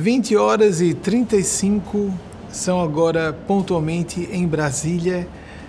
[0.00, 2.10] 20 horas e 35
[2.50, 5.28] são agora pontualmente em Brasília,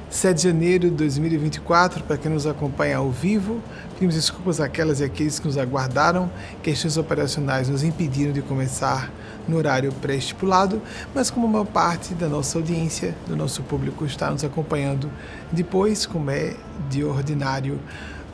[0.09, 3.59] 7 de janeiro de 2024, para quem nos acompanha ao vivo.
[3.93, 6.31] Pedimos desculpas àquelas e àqueles que nos aguardaram.
[6.63, 9.11] Questões operacionais nos impediram de começar
[9.49, 10.81] no horário pré-estipulado,
[11.13, 15.11] mas como uma parte da nossa audiência, do nosso público está nos acompanhando
[15.51, 16.55] depois, como é
[16.89, 17.77] de ordinário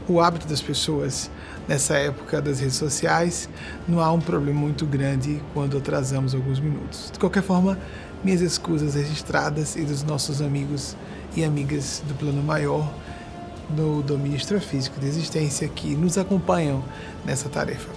[0.08, 1.30] o hábito das pessoas
[1.68, 3.50] nessa época das redes sociais,
[3.88, 7.10] não há um problema muito grande quando atrasamos alguns minutos.
[7.12, 7.78] De qualquer forma,
[8.24, 10.96] minhas escusas registradas e dos nossos amigos
[11.36, 12.92] e amigas do plano maior
[13.70, 16.84] do domínio extrafísico de existência que nos acompanham
[17.26, 17.90] nessa tarefa.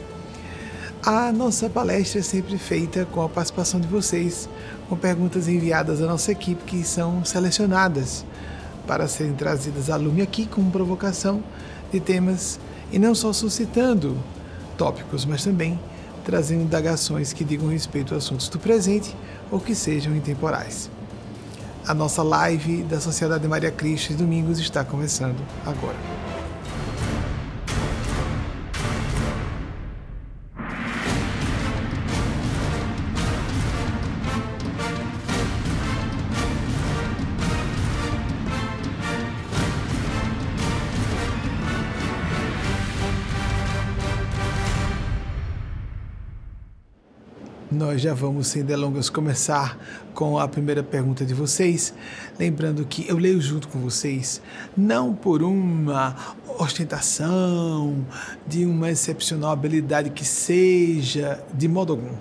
[1.03, 4.49] A nossa palestra é sempre feita com a participação de vocês,
[4.89, 8.25] com perguntas enviadas à nossa equipe que são selecionadas
[8.87, 11.43] para serem trazidas a lume aqui como provocação
[11.91, 12.61] de temas
[12.93, 14.17] e não só suscitando
[14.77, 15.79] tópicos, mas também
[16.25, 19.15] trazendo indagações que digam respeito a assuntos do presente
[19.51, 20.91] ou que sejam intemporais.
[21.87, 26.20] A nossa live da Sociedade Maria Cristo Domingos está começando agora.
[47.81, 49.79] Nós já vamos, sem delongas, começar
[50.13, 51.95] com a primeira pergunta de vocês.
[52.39, 54.43] Lembrando que eu leio junto com vocês,
[54.77, 56.15] não por uma
[56.59, 58.05] ostentação,
[58.47, 62.13] de uma excepcional habilidade que seja, de modo algum.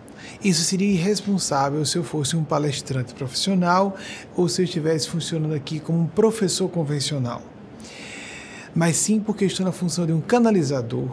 [0.41, 3.97] Isso seria irresponsável se eu fosse um palestrante profissional
[4.37, 7.41] ou se eu estivesse funcionando aqui como um professor convencional.
[8.73, 11.09] Mas sim porque estou na função de um canalizador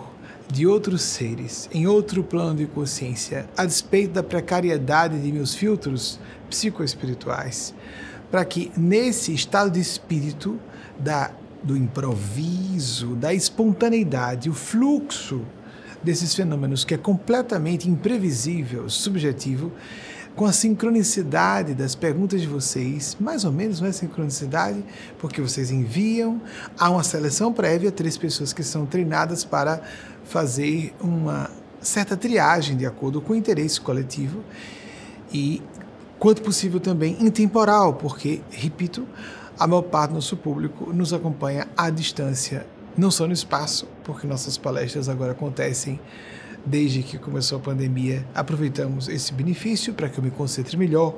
[0.49, 6.21] de outros seres em outro plano de consciência, a despeito da precariedade de meus filtros
[6.49, 7.75] psicoespirituais,
[8.31, 10.59] para que nesse estado de espírito
[10.99, 15.43] da do improviso, da espontaneidade, o fluxo
[16.01, 19.73] desses fenômenos que é completamente imprevisível, subjetivo,
[20.37, 24.85] com a sincronicidade das perguntas de vocês, mais ou menos não é sincronicidade,
[25.19, 26.41] porque vocês enviam,
[26.79, 29.81] há uma seleção prévia, três pessoas que são treinadas para
[30.29, 31.51] fazer uma
[31.81, 34.43] certa triagem de acordo com o interesse coletivo
[35.33, 35.63] e,
[36.19, 39.07] quanto possível, também intemporal, porque, repito,
[39.59, 42.67] a maior parte do nosso público nos acompanha à distância,
[42.97, 46.01] não só no espaço, porque nossas palestras agora acontecem
[46.65, 48.27] desde que começou a pandemia.
[48.35, 51.15] Aproveitamos esse benefício para que eu me concentre melhor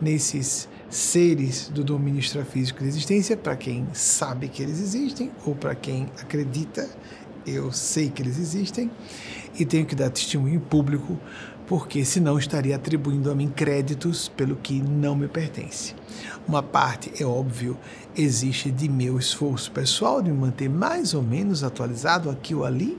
[0.00, 5.74] nesses seres do domínio extrafísico de existência, para quem sabe que eles existem ou para
[5.74, 6.88] quem acredita
[7.50, 8.90] eu sei que eles existem
[9.58, 11.18] e tenho que dar testemunho em público,
[11.66, 15.94] porque senão estaria atribuindo a mim créditos pelo que não me pertence.
[16.48, 17.76] Uma parte, é óbvio,
[18.16, 22.98] existe de meu esforço pessoal de me manter mais ou menos atualizado aqui ou ali,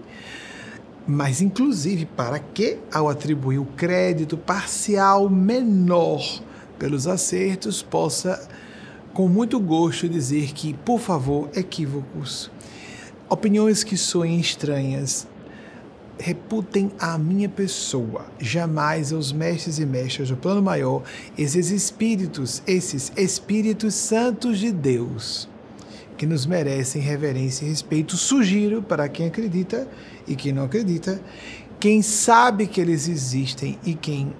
[1.07, 6.22] mas inclusive para que, ao atribuir o crédito parcial menor
[6.78, 8.47] pelos acertos, possa
[9.13, 12.50] com muito gosto dizer que, por favor, equívocos
[13.31, 15.25] Opiniões que soem estranhas,
[16.19, 21.02] reputem a minha pessoa, jamais aos mestres e mestras do plano maior,
[21.38, 25.47] esses espíritos, esses espíritos santos de Deus,
[26.18, 28.18] que nos merecem reverência e respeito.
[28.18, 29.88] Sugiro para quem acredita
[30.28, 31.22] e quem não acredita,
[31.80, 34.34] quem sabe que eles existem e quem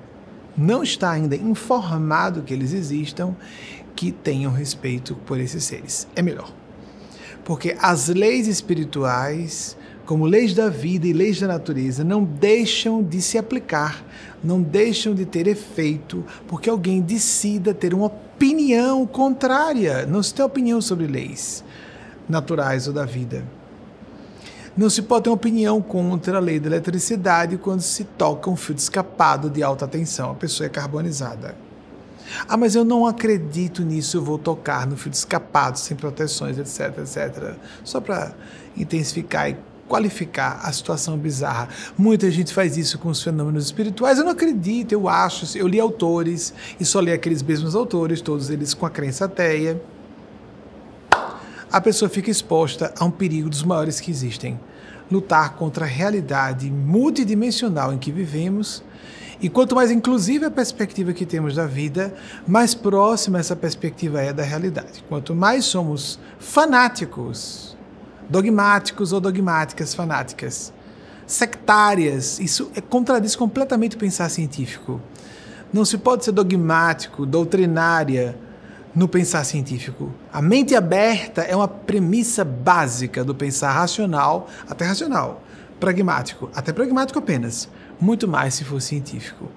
[0.58, 3.38] não está ainda informado que eles existam,
[3.96, 6.10] que tenham respeito por esses seres.
[6.14, 6.61] É melhor.
[7.44, 13.22] Porque as leis espirituais, como leis da vida e leis da natureza, não deixam de
[13.22, 14.04] se aplicar,
[14.44, 20.06] não deixam de ter efeito, porque alguém decida ter uma opinião contrária.
[20.06, 21.64] Não se tem opinião sobre leis
[22.28, 23.44] naturais ou da vida.
[24.76, 28.56] Não se pode ter uma opinião contra a lei da eletricidade quando se toca um
[28.56, 30.32] fio de escapado de alta tensão.
[30.32, 31.56] A pessoa é carbonizada.
[32.48, 36.58] Ah, mas eu não acredito nisso, eu vou tocar no fio de escapado, sem proteções,
[36.58, 37.56] etc, etc.
[37.84, 38.34] Só para
[38.76, 39.58] intensificar e
[39.92, 41.68] qualificar a situação bizarra.
[41.98, 44.18] Muita gente faz isso com os fenômenos espirituais.
[44.18, 45.58] Eu não acredito, eu acho.
[45.58, 49.82] Eu li autores e só li aqueles mesmos autores, todos eles com a crença ateia.
[51.70, 54.58] A pessoa fica exposta a um perigo dos maiores que existem.
[55.12, 58.82] Lutar contra a realidade multidimensional em que vivemos
[59.42, 62.14] e quanto mais inclusiva a perspectiva que temos da vida,
[62.48, 65.04] mais próxima essa perspectiva é da realidade.
[65.10, 67.76] Quanto mais somos fanáticos,
[68.30, 70.72] dogmáticos ou dogmáticas fanáticas,
[71.26, 75.02] sectárias, isso é, contradiz completamente o pensar científico.
[75.74, 78.38] Não se pode ser dogmático, doutrinária
[78.94, 80.12] no pensar científico.
[80.32, 85.42] A mente aberta é uma premissa básica do pensar racional, até racional,
[85.80, 87.70] pragmático, até pragmático apenas,
[88.02, 89.48] muito mais se for científico.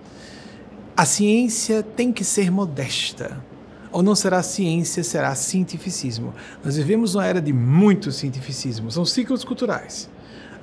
[0.96, 3.43] A ciência tem que ser modesta.
[3.91, 6.35] Ou não será ciência, será cientificismo.
[6.62, 10.11] Nós vivemos uma era de muito cientificismo, são ciclos culturais.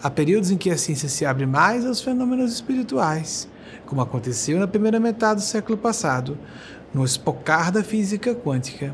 [0.04, 3.48] Há períodos em que a ciência se abre mais aos fenômenos espirituais,
[3.86, 6.38] como aconteceu na primeira metade do século passado,
[6.94, 8.94] no espocar da física quântica.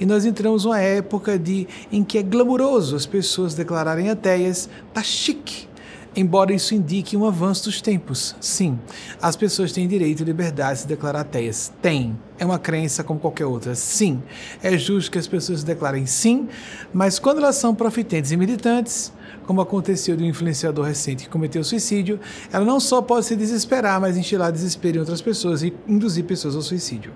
[0.00, 5.02] E nós entramos numa época de, em que é glamouroso as pessoas declararem ateias, tá
[5.02, 5.68] chique
[6.16, 8.34] embora isso indique um avanço dos tempos.
[8.40, 8.78] Sim,
[9.20, 11.72] as pessoas têm direito e liberdade de se declarar ateias.
[11.80, 12.18] Tem.
[12.38, 13.74] É uma crença como qualquer outra.
[13.74, 14.22] Sim.
[14.62, 16.48] É justo que as pessoas se declarem sim,
[16.92, 19.12] mas quando elas são profitentes e militantes,
[19.46, 22.18] como aconteceu de um influenciador recente que cometeu suicídio,
[22.52, 26.56] ela não só pode se desesperar, mas instilar desespero em outras pessoas e induzir pessoas
[26.56, 27.12] ao suicídio.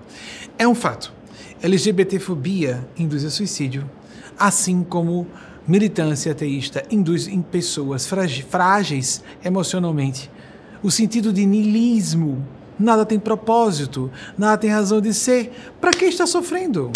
[0.57, 1.11] É um fato.
[1.61, 3.89] LGBTfobia induz a suicídio,
[4.37, 5.27] assim como
[5.69, 10.29] militância ateísta induz em pessoas frágeis emocionalmente
[10.81, 12.43] o sentido de niilismo.
[12.79, 15.51] Nada tem propósito, nada tem razão de ser.
[15.79, 16.91] Para que está sofrendo?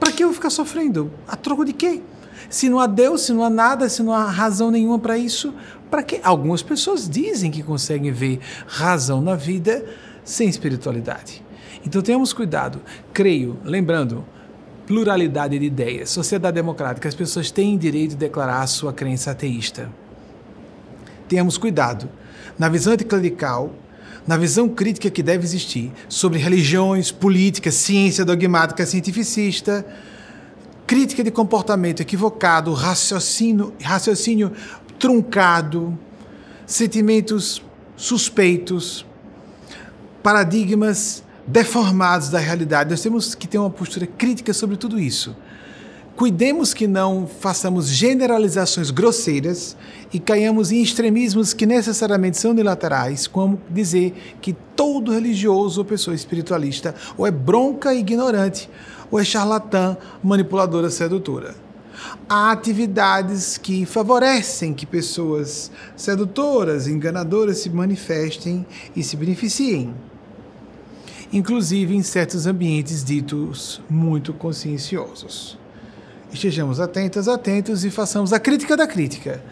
[0.00, 1.12] Para que eu ficar sofrendo?
[1.28, 2.00] A troco de quê?
[2.48, 5.52] Se não há Deus, se não há nada, se não há razão nenhuma para isso,
[5.90, 6.18] para que?
[6.22, 9.84] Algumas pessoas dizem que conseguem ver razão na vida
[10.24, 11.42] sem espiritualidade.
[11.84, 12.80] Então tenhamos cuidado.
[13.12, 14.24] Creio, lembrando,
[14.86, 19.88] pluralidade de ideias, sociedade democrática, as pessoas têm direito de declarar a sua crença ateísta.
[21.28, 22.08] Tenhamos cuidado.
[22.58, 23.72] Na visão anticlerical,
[24.26, 29.84] na visão crítica que deve existir sobre religiões, política, ciência dogmática cientificista,
[30.86, 34.52] crítica de comportamento equivocado, raciocínio, raciocínio
[34.98, 35.98] truncado,
[36.66, 37.62] sentimentos
[37.96, 39.04] suspeitos,
[40.22, 42.90] paradigmas deformados da realidade.
[42.90, 45.36] Nós temos que ter uma postura crítica sobre tudo isso.
[46.14, 49.76] Cuidemos que não façamos generalizações grosseiras
[50.12, 56.14] e caiamos em extremismos que necessariamente são unilaterais, como dizer que todo religioso ou pessoa
[56.14, 58.68] espiritualista ou é bronca e ignorante,
[59.10, 61.54] ou é charlatã, manipuladora, sedutora.
[62.28, 69.94] Há atividades que favorecem que pessoas sedutoras, enganadoras se manifestem e se beneficiem
[71.32, 75.58] inclusive em certos ambientes ditos muito conscienciosos.
[76.32, 79.42] Estejamos atentas, atentos e façamos a crítica da crítica,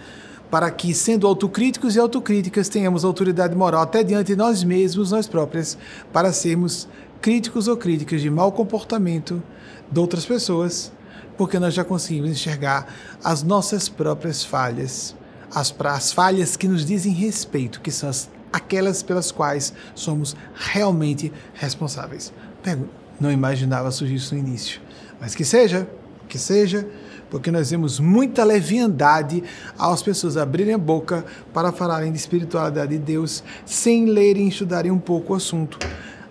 [0.51, 5.27] para que, sendo autocríticos e autocríticas, tenhamos autoridade moral até diante de nós mesmos, nós
[5.27, 5.79] próprias,
[6.13, 6.89] para sermos
[7.21, 9.43] críticos ou críticas de mau comportamento
[9.91, 10.93] de outras pessoas,
[11.37, 12.87] porque nós já conseguimos enxergar
[13.23, 15.15] as nossas próprias falhas,
[15.55, 21.33] as, as falhas que nos dizem respeito, que são as aquelas pelas quais somos realmente
[21.55, 22.33] responsáveis.
[22.63, 24.81] Pergunto, não imaginava surgir isso no início,
[25.21, 25.89] mas que seja,
[26.29, 26.87] que seja,
[27.31, 29.43] porque nós vemos muita leviandade
[29.79, 31.25] às pessoas abrirem a boca
[31.55, 35.79] para falarem de espiritualidade de Deus sem lerem e estudarem um pouco o assunto,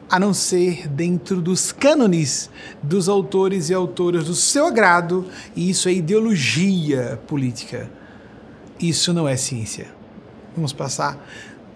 [0.10, 2.50] a não ser dentro dos cânones
[2.82, 7.90] dos autores e autoras do seu agrado, e isso é ideologia política.
[8.80, 9.88] Isso não é ciência.
[10.56, 11.18] Vamos passar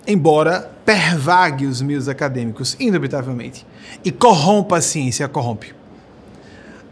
[0.07, 3.65] embora pervague os meios acadêmicos, indubitavelmente,
[4.03, 5.73] e corrompa a ciência, a corrompe.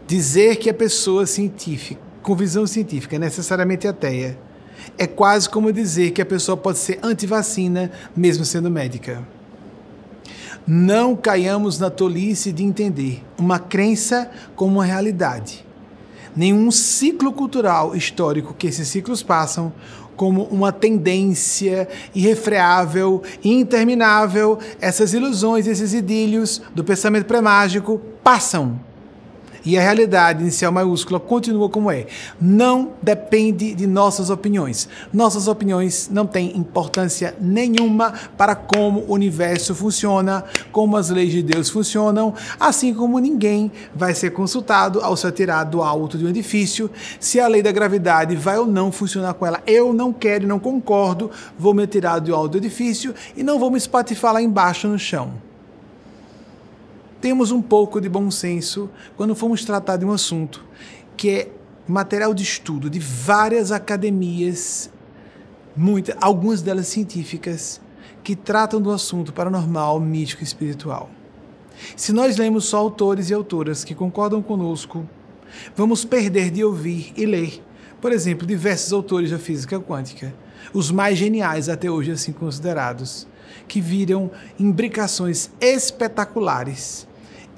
[0.06, 4.38] Dizer que a pessoa científica, com visão científica, é necessariamente ateia,
[4.98, 9.22] é quase como dizer que a pessoa pode ser antivacina, mesmo sendo médica.
[10.66, 15.64] Não caiamos na tolice de entender uma crença como uma realidade.
[16.34, 19.72] Nenhum ciclo cultural histórico que esses ciclos passam
[20.22, 28.78] como uma tendência irrefreável, interminável, essas ilusões, esses idílios do pensamento pré-mágico passam
[29.64, 32.06] e a realidade inicial maiúscula continua como é.
[32.40, 34.88] Não depende de nossas opiniões.
[35.12, 41.42] Nossas opiniões não têm importância nenhuma para como o universo funciona, como as leis de
[41.42, 46.28] Deus funcionam, assim como ninguém vai ser consultado ao ser tirado do alto de um
[46.28, 49.62] edifício se a lei da gravidade vai ou não funcionar com ela.
[49.66, 53.58] Eu não quero e não concordo, vou me tirar do alto do edifício e não
[53.58, 55.51] vou me espatifar lá embaixo no chão
[57.22, 60.64] temos um pouco de bom senso quando formos tratar de um assunto
[61.16, 61.50] que é
[61.86, 64.90] material de estudo de várias academias,
[65.76, 67.80] muitas, algumas delas científicas,
[68.24, 71.10] que tratam do assunto paranormal, místico e espiritual.
[71.96, 75.08] Se nós lemos só autores e autoras que concordam conosco,
[75.76, 77.62] vamos perder de ouvir e ler,
[78.00, 80.34] por exemplo, diversos autores da física quântica,
[80.74, 83.28] os mais geniais até hoje assim considerados,
[83.68, 87.06] que viram imbricações espetaculares,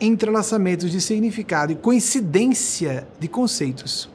[0.01, 4.09] entrelaçamentos de significado e coincidência de conceitos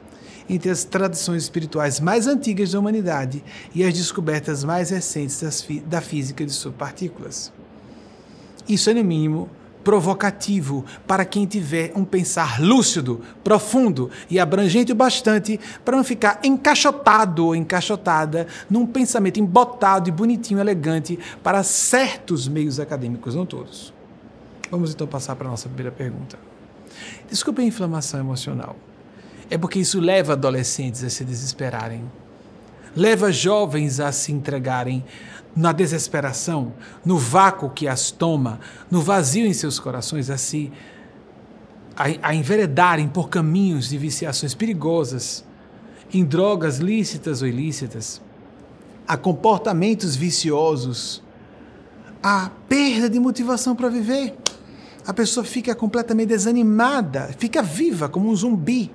[0.48, 6.44] entre as tradições espirituais mais antigas da humanidade e as descobertas mais recentes da física
[6.44, 7.52] de subpartículas.
[8.68, 9.48] Isso é, no mínimo,
[9.84, 16.40] provocativo para quem tiver um pensar lúcido, profundo e abrangente o bastante para não ficar
[16.42, 23.99] encaixotado ou encaixotada num pensamento embotado e bonitinho, elegante para certos meios acadêmicos, não todos.
[24.70, 26.38] Vamos então passar para a nossa primeira pergunta.
[27.28, 28.76] Desculpe a inflamação emocional
[29.50, 32.04] é porque isso leva adolescentes a se desesperarem,
[32.94, 35.04] leva jovens a se entregarem
[35.54, 36.72] na desesperação,
[37.04, 40.72] no vácuo que as toma, no vazio em seus corações, a se
[41.96, 45.44] a, a enveredarem por caminhos de viciações perigosas,
[46.14, 48.22] em drogas lícitas ou ilícitas,
[49.06, 51.20] a comportamentos viciosos,
[52.22, 54.36] a perda de motivação para viver.
[55.06, 58.90] A pessoa fica completamente desanimada, fica viva como um zumbi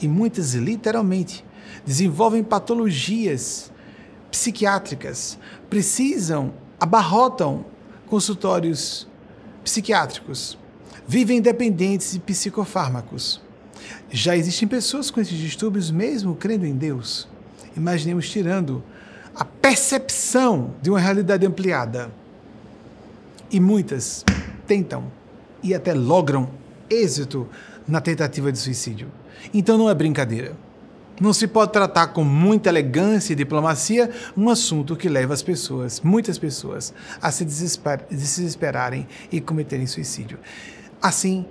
[0.00, 1.44] e muitas literalmente,
[1.84, 3.70] desenvolvem patologias
[4.30, 7.64] psiquiátricas, precisam, abarrotam
[8.06, 9.06] consultórios
[9.64, 10.58] psiquiátricos,
[11.06, 13.40] vivem dependentes de psicofármacos.
[14.10, 17.28] Já existem pessoas com esses distúrbios mesmo crendo em Deus.
[17.76, 18.82] Imaginemos tirando
[19.34, 22.10] a percepção de uma realidade ampliada.
[23.50, 24.24] E muitas
[24.66, 25.10] tentam
[25.62, 26.48] e até logram
[26.88, 27.48] êxito
[27.86, 29.08] na tentativa de suicídio.
[29.52, 30.56] Então não é brincadeira.
[31.20, 36.00] Não se pode tratar com muita elegância e diplomacia um assunto que leva as pessoas,
[36.00, 40.38] muitas pessoas, a se desesperarem e cometerem suicídio.
[41.00, 41.44] Assim,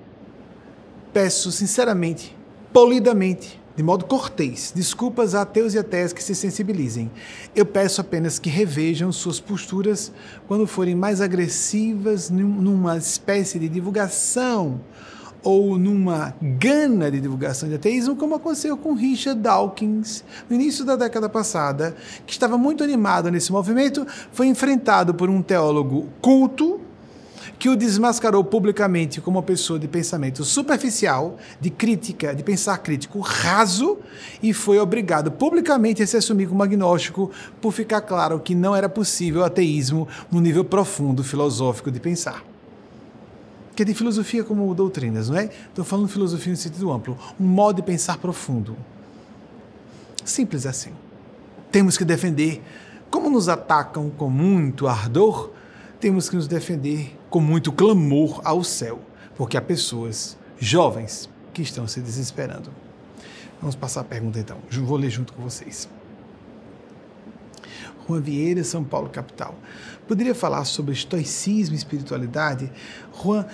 [1.14, 2.36] peço sinceramente,
[2.74, 7.10] polidamente, de modo cortês, desculpas a ateus e ateias que se sensibilizem.
[7.56, 10.12] Eu peço apenas que revejam suas posturas
[10.50, 14.82] quando forem mais agressivas numa espécie de divulgação
[15.42, 20.98] ou numa gana de divulgação de ateísmo, como aconteceu com Richard Dawkins no início da
[20.98, 21.96] década passada,
[22.28, 26.82] que estava muito animado nesse movimento, foi enfrentado por um teólogo culto
[27.60, 33.20] que o desmascarou publicamente como uma pessoa de pensamento superficial, de crítica, de pensar crítico
[33.20, 33.98] raso,
[34.42, 37.30] e foi obrigado publicamente a se assumir como agnóstico
[37.62, 42.44] por ficar claro que não era possível ateísmo no nível profundo filosófico de pensar
[43.76, 45.46] que é de filosofia como doutrinas, não é?
[45.46, 48.76] Estou falando filosofia no sentido amplo, um modo de pensar profundo.
[50.26, 50.92] Simples assim.
[51.72, 52.62] Temos que defender,
[53.10, 55.52] como nos atacam com muito ardor,
[56.00, 59.00] temos que nos defender com muito clamor ao céu,
[59.36, 62.72] porque há pessoas jovens que estão se desesperando.
[63.60, 64.58] Vamos passar a pergunta então.
[64.72, 65.90] Vou ler junto com vocês.
[68.08, 69.56] Juan Vieira, São Paulo, capital.
[70.08, 72.72] Poderia falar sobre estoicismo e espiritualidade?
[73.22, 73.46] Juan,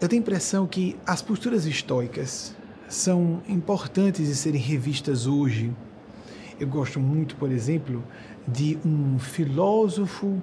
[0.00, 2.54] eu tenho a impressão que as posturas estoicas
[2.88, 5.70] são importantes de serem revistas hoje.
[6.58, 8.02] Eu gosto muito, por exemplo,
[8.46, 10.42] de um filósofo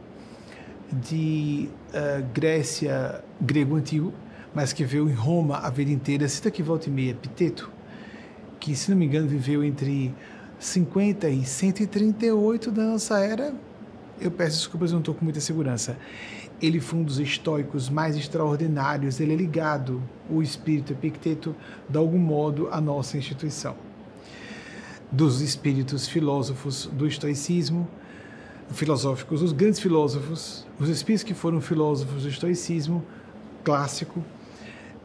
[0.92, 4.14] de uh, Grécia, grego antigo,
[4.54, 7.72] mas que viveu em Roma a vida inteira, cita aqui volta e meia, Epiteto,
[8.60, 10.14] que, se não me engano, viveu entre
[10.60, 13.54] 50 e 138 da nossa era.
[14.20, 15.98] Eu peço desculpas, eu não estou com muita segurança.
[16.62, 19.20] Ele foi um dos estoicos mais extraordinários.
[19.20, 21.54] Ele é ligado, o espírito Epicteto,
[21.90, 23.76] de algum modo, à nossa instituição.
[25.12, 27.88] Dos espíritos filósofos do estoicismo,
[28.72, 33.04] filosóficos, os grandes filósofos, os espíritos que foram filósofos do estoicismo
[33.64, 34.24] clássico,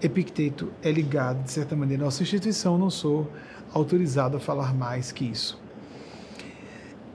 [0.03, 2.79] Epicteto é ligado, de certa maneira, à nossa instituição.
[2.79, 3.31] Não sou
[3.73, 5.61] autorizado a falar mais que isso.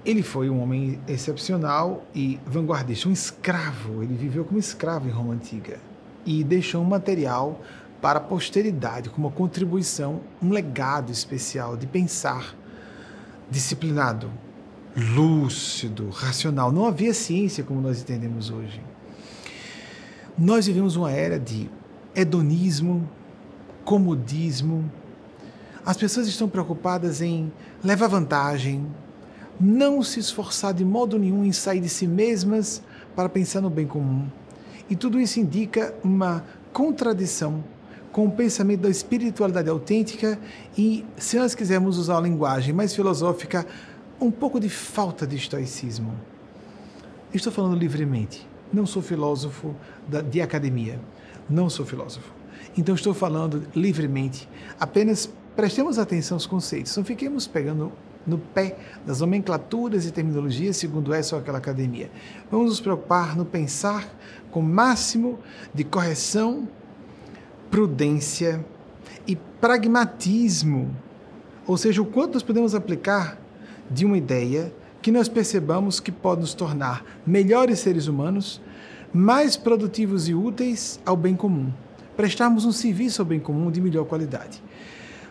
[0.06, 4.04] Ele foi um homem excepcional e vanguardista, um escravo.
[4.04, 5.80] Ele viveu como escravo em Roma Antiga
[6.24, 7.60] e deixou um material
[8.00, 12.56] para a posteridade, como uma contribuição, um legado especial de pensar
[13.50, 14.30] disciplinado,
[14.96, 16.72] lúcido, racional.
[16.72, 18.82] Não havia ciência como nós entendemos hoje.
[20.38, 21.70] Nós vivemos uma era de
[22.14, 23.08] hedonismo,
[23.84, 24.90] comodismo,
[25.86, 27.52] as pessoas estão preocupadas em
[27.84, 28.88] levar vantagem,
[29.60, 32.82] não se esforçar de modo nenhum em sair de si mesmas
[33.16, 34.28] para pensar no bem comum.
[34.90, 37.64] E tudo isso indica uma contradição
[38.12, 40.40] com o pensamento da espiritualidade autêntica
[40.76, 43.66] e, se nós quisermos usar a linguagem mais filosófica,
[44.20, 46.14] um pouco de falta de estoicismo.
[47.34, 48.48] Estou falando livremente.
[48.72, 49.76] Não sou filósofo
[50.30, 51.00] de academia.
[51.50, 52.34] Não sou filósofo.
[52.78, 57.90] Então estou falando livremente, apenas Prestemos atenção aos conceitos, não fiquemos pegando
[58.28, 62.12] no pé das nomenclaturas e terminologias segundo essa ou aquela academia.
[62.52, 64.06] Vamos nos preocupar no pensar
[64.52, 65.40] com máximo
[65.74, 66.68] de correção,
[67.72, 68.66] prudência
[69.26, 70.94] e pragmatismo,
[71.66, 73.40] ou seja, o quanto nós podemos aplicar
[73.90, 78.60] de uma ideia que nós percebamos que pode nos tornar melhores seres humanos,
[79.14, 81.72] mais produtivos e úteis ao bem comum,
[82.18, 84.62] prestarmos um serviço ao bem comum de melhor qualidade.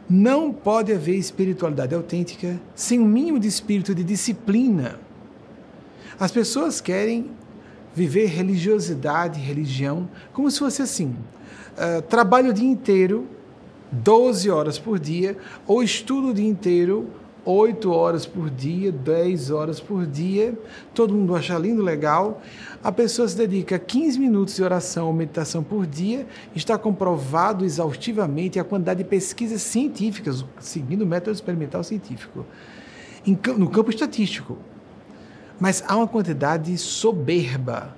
[0.09, 5.01] Não pode haver espiritualidade autêntica sem um mínimo de espírito de disciplina.
[6.21, 7.31] As pessoas querem
[7.95, 11.17] viver religiosidade, religião, como se fosse assim:
[11.77, 13.27] uh, trabalho o dia inteiro,
[13.91, 17.11] 12 horas por dia, ou estudo o dia inteiro,
[17.45, 20.59] 8 horas por dia, 10 horas por dia,
[20.95, 22.41] todo mundo acha lindo, legal.
[22.83, 27.65] A pessoa se dedica a 15 minutos de oração ou meditação por dia, está comprovado
[27.65, 32.47] exaustivamente a quantidade de pesquisas científicas, seguindo o método experimental científico,
[33.59, 34.57] no campo estatístico.
[35.61, 37.97] Mas há uma quantidade soberba.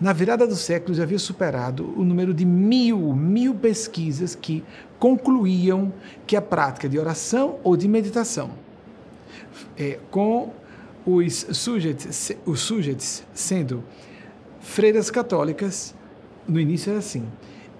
[0.00, 4.62] Na virada do século já havia superado o número de mil, mil pesquisas que
[4.98, 5.92] concluíam
[6.26, 8.65] que a prática de oração ou de meditação
[9.78, 10.52] é, com
[11.04, 13.84] os sujeitos, os sujeitos sendo
[14.60, 15.94] freiras católicas,
[16.48, 17.24] no início era assim,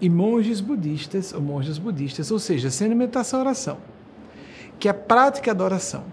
[0.00, 3.78] e monges budistas ou monjas budistas, ou seja, sendo meditação oração,
[4.78, 6.04] que a prática da oração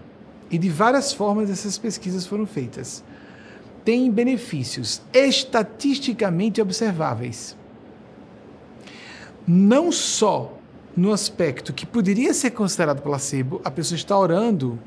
[0.50, 3.04] e de várias formas essas pesquisas foram feitas
[3.84, 7.54] tem benefícios estatisticamente observáveis.
[9.46, 10.56] Não só
[10.96, 14.78] no aspecto que poderia ser considerado placebo, a pessoa está orando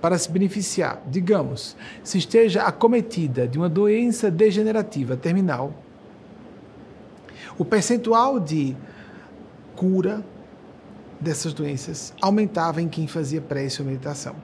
[0.00, 5.74] para se beneficiar, digamos, se esteja acometida de uma doença degenerativa terminal,
[7.58, 8.74] o percentual de
[9.76, 10.24] cura
[11.20, 14.34] dessas doenças aumentava em quem fazia prece ou meditação.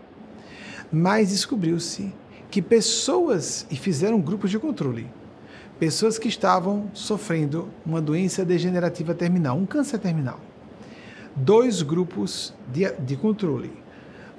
[0.92, 2.12] Mas descobriu-se
[2.51, 5.11] que pessoas, e fizeram grupos de controle,
[5.79, 10.40] pessoas que estavam sofrendo uma doença degenerativa terminal, um câncer terminal,
[11.35, 13.86] dois grupos de, de controle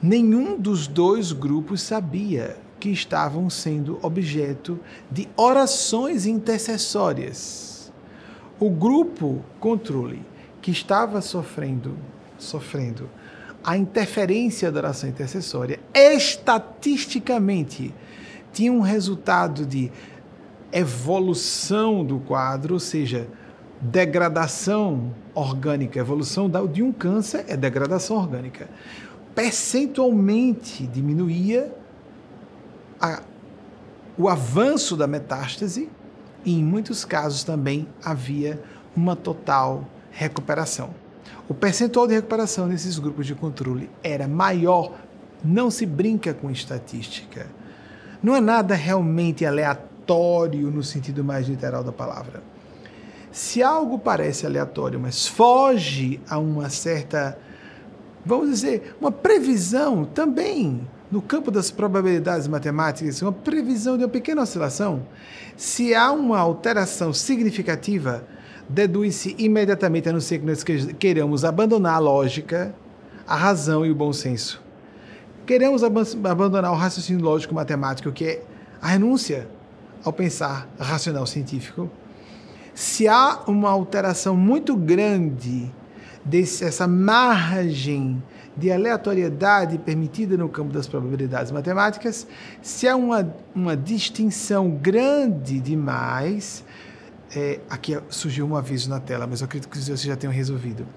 [0.02, 4.80] nenhum dos dois grupos sabia que estavam sendo objeto
[5.10, 7.92] de orações intercessórias.
[8.60, 10.22] O grupo controle
[10.62, 11.98] que estava sofrendo,
[12.38, 13.10] sofrendo
[13.64, 17.94] a interferência da oração intercessória, estatisticamente
[18.54, 19.92] tinha um resultado de
[20.72, 23.28] evolução do quadro, ou seja,
[23.82, 26.00] degradação orgânica.
[26.00, 28.70] Evolução de um câncer é degradação orgânica
[29.38, 31.72] percentualmente diminuía
[33.00, 33.22] a,
[34.18, 35.92] o avanço da metástase
[36.44, 38.60] e, em muitos casos, também havia
[38.96, 40.90] uma total recuperação.
[41.48, 44.94] O percentual de recuperação nesses grupos de controle era maior.
[45.46, 47.46] Não se brinca com estatística.
[48.24, 52.42] Não é nada realmente aleatório no sentido mais literal da palavra.
[53.32, 57.38] Se algo parece aleatório, mas foge a uma certa
[58.28, 64.42] vamos dizer, uma previsão também no campo das probabilidades matemáticas, uma previsão de uma pequena
[64.42, 65.08] oscilação,
[65.56, 68.26] se há uma alteração significativa,
[68.68, 70.64] deduz-se imediatamente, a não ser que nós
[71.00, 72.76] queiramos abandonar a lógica,
[73.26, 74.62] a razão e o bom senso.
[75.46, 78.44] Queremos abandonar o raciocínio lógico matemático, que é
[78.82, 79.48] a renúncia
[80.04, 81.90] ao pensar racional científico.
[82.76, 85.72] Se há uma alteração muito grande
[86.28, 88.22] desse, essa margem
[88.56, 92.28] de aleatoriedade permitida no campo das probabilidades matemáticas,
[92.62, 96.64] se há uma, uma distinção grande demais,
[97.36, 100.88] é, aqui surgiu um aviso na tela, mas eu acredito que vocês já tenham resolvido.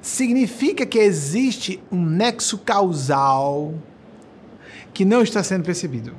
[0.00, 3.74] Significa que existe um nexo causal
[4.94, 6.14] que não está sendo percebido.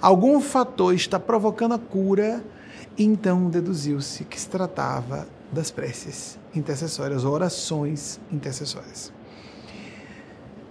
[0.00, 2.44] Algum fator está provocando a cura,
[2.98, 9.12] então deduziu-se que se tratava das preces intercessórias, orações intercessórias.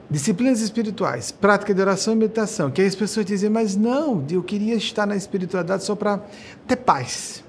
[0.10, 4.44] Disciplinas espirituais, prática de oração e meditação, que aí as pessoas dizem, mas não, eu
[4.44, 6.22] queria estar na espiritualidade só para
[6.68, 7.44] ter paz.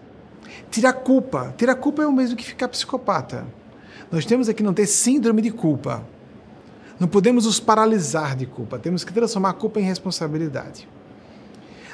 [0.70, 1.55] Tirar culpa.
[1.59, 3.47] Tirar culpa é o mesmo que ficar psicopata.
[4.11, 6.03] Nós temos aqui não ter síndrome de culpa.
[6.99, 8.79] Não podemos nos paralisar de culpa.
[8.79, 10.88] Temos que transformar a culpa em responsabilidade.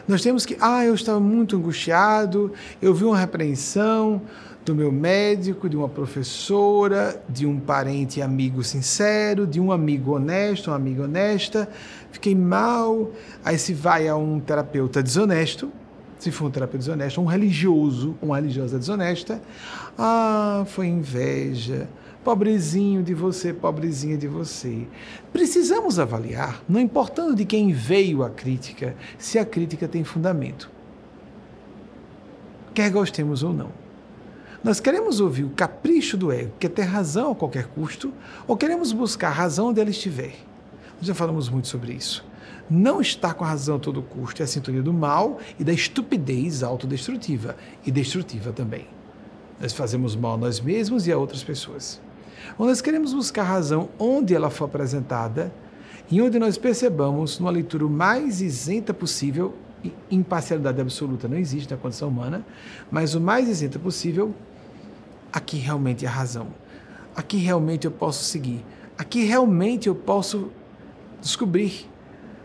[0.07, 4.22] Nós temos que, ah, eu estava muito angustiado, eu vi uma repreensão,
[4.64, 10.68] do meu médico, de uma professora, de um parente amigo sincero, de um amigo honesto,
[10.68, 11.68] uma amiga honesta.
[12.12, 13.10] Fiquei mal.
[13.44, 15.70] Aí se vai a um terapeuta desonesto,
[16.18, 19.40] se for um terapeuta desonesto, um religioso, uma religiosa desonesta.
[19.98, 21.88] Ah, foi inveja,
[22.22, 24.86] Pobrezinho de você, pobrezinha de você.
[25.32, 30.70] Precisamos avaliar, não importando de quem veio a crítica, se a crítica tem fundamento.
[32.74, 33.79] Quer gostemos ou não.
[34.62, 38.12] Nós queremos ouvir o capricho do ego, que é ter razão a qualquer custo,
[38.46, 40.34] ou queremos buscar a razão onde ela estiver?
[40.98, 42.22] Nós já falamos muito sobre isso.
[42.68, 45.72] Não estar com a razão a todo custo é a sintonia do mal e da
[45.72, 48.86] estupidez autodestrutiva e destrutiva também.
[49.58, 51.98] Nós fazemos mal a nós mesmos e a outras pessoas.
[52.58, 55.50] Ou nós queremos buscar razão onde ela for apresentada
[56.10, 59.54] e onde nós percebamos, numa leitura mais isenta possível,
[60.10, 62.44] imparcialidade absoluta não existe na condição humana,
[62.90, 64.34] mas o mais isenta possível,
[65.32, 66.48] aqui realmente a razão.
[67.14, 68.64] Aqui realmente eu posso seguir.
[68.96, 70.50] Aqui realmente eu posso
[71.20, 71.88] descobrir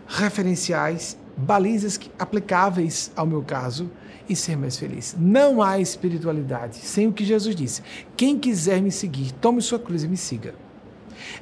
[0.07, 3.89] referenciais, balizas aplicáveis ao meu caso
[4.27, 5.15] e ser mais feliz.
[5.19, 7.81] Não há espiritualidade sem o que Jesus disse.
[8.15, 10.55] Quem quiser me seguir, tome sua cruz e me siga.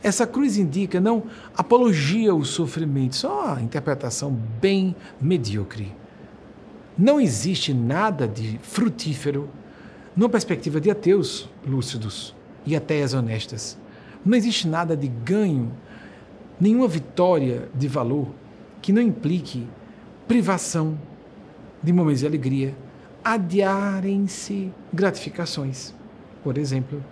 [0.02, 1.24] Essa cruz indica não
[1.56, 5.94] apologia o sofrimento, só uma interpretação bem medíocre.
[6.98, 9.50] Não existe nada de frutífero
[10.16, 13.78] numa perspectiva de ateus lúcidos e ateias honestas.
[14.26, 15.72] Não existe nada de ganho,
[16.60, 18.28] nenhuma vitória de valor
[18.82, 19.68] que não implique
[20.28, 20.98] privação
[21.82, 22.76] de momentos de alegria,
[23.24, 25.94] adiarem-se gratificações.
[26.44, 27.04] Por exemplo,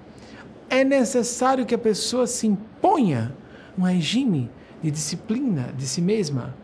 [0.69, 3.35] é necessário que a pessoa se imponha
[3.77, 4.49] um regime
[4.81, 6.55] de disciplina de si mesma.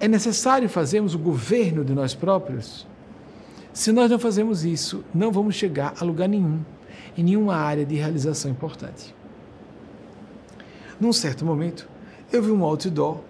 [0.00, 2.86] É necessário fazermos o governo de nós próprios.
[3.78, 6.58] Se nós não fazemos isso, não vamos chegar a lugar nenhum,
[7.16, 9.14] em nenhuma área de realização importante.
[10.98, 11.88] Num certo momento,
[12.32, 13.20] eu vi um outdoor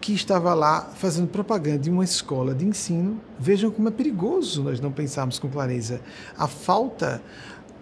[0.00, 3.20] que estava lá fazendo propaganda de uma escola de ensino.
[3.36, 6.00] Vejam como é perigoso nós não pensarmos com clareza.
[6.38, 7.20] A falta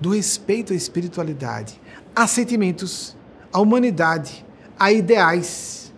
[0.00, 1.78] do respeito à espiritualidade,
[2.16, 3.14] a sentimentos,
[3.52, 4.46] à humanidade,
[4.78, 5.92] a ideais,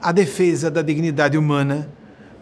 [0.00, 1.90] a defesa da dignidade humana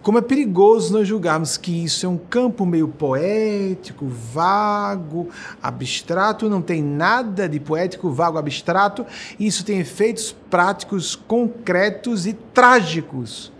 [0.02, 5.28] como é perigoso nós julgarmos que isso é um campo meio poético, vago,
[5.62, 9.04] abstrato, não tem nada de poético, vago, abstrato,
[9.38, 13.52] e isso tem efeitos práticos, concretos e trágicos.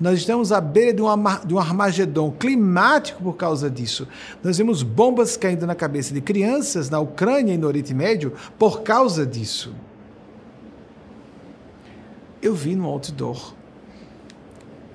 [0.00, 1.08] Nós estamos à beira de um,
[1.44, 4.08] de um armagedon climático por causa disso.
[4.42, 8.80] Nós vemos bombas caindo na cabeça de crianças na Ucrânia e no Oriente Médio por
[8.82, 9.74] causa disso.
[12.40, 13.59] Eu vi no outdoor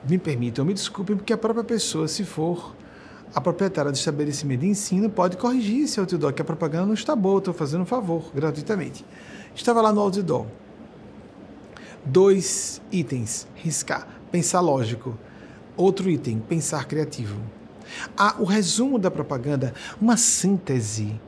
[0.08, 2.76] me permitam, me desculpem, porque a própria pessoa, se for
[3.34, 7.16] a proprietária do estabelecimento de ensino, pode corrigir esse outdoor, que a propaganda não está
[7.16, 9.06] boa, estou fazendo um favor, gratuitamente.
[9.54, 10.46] Estava lá no outdoor.
[12.06, 15.18] Dois itens, riscar, pensar lógico.
[15.76, 17.40] Outro item, pensar criativo.
[18.18, 21.20] Ah, o resumo da propaganda, uma síntese,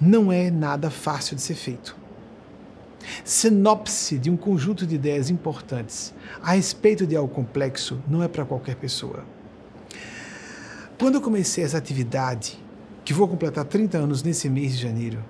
[0.00, 2.01] não é nada fácil de ser feito
[3.24, 6.12] sinopse de um conjunto de ideias importantes
[6.42, 9.24] a respeito de algo complexo não é para qualquer pessoa.
[10.98, 12.58] Quando eu comecei essa atividade,
[13.04, 15.22] que vou completar 30 anos nesse mês de janeiro,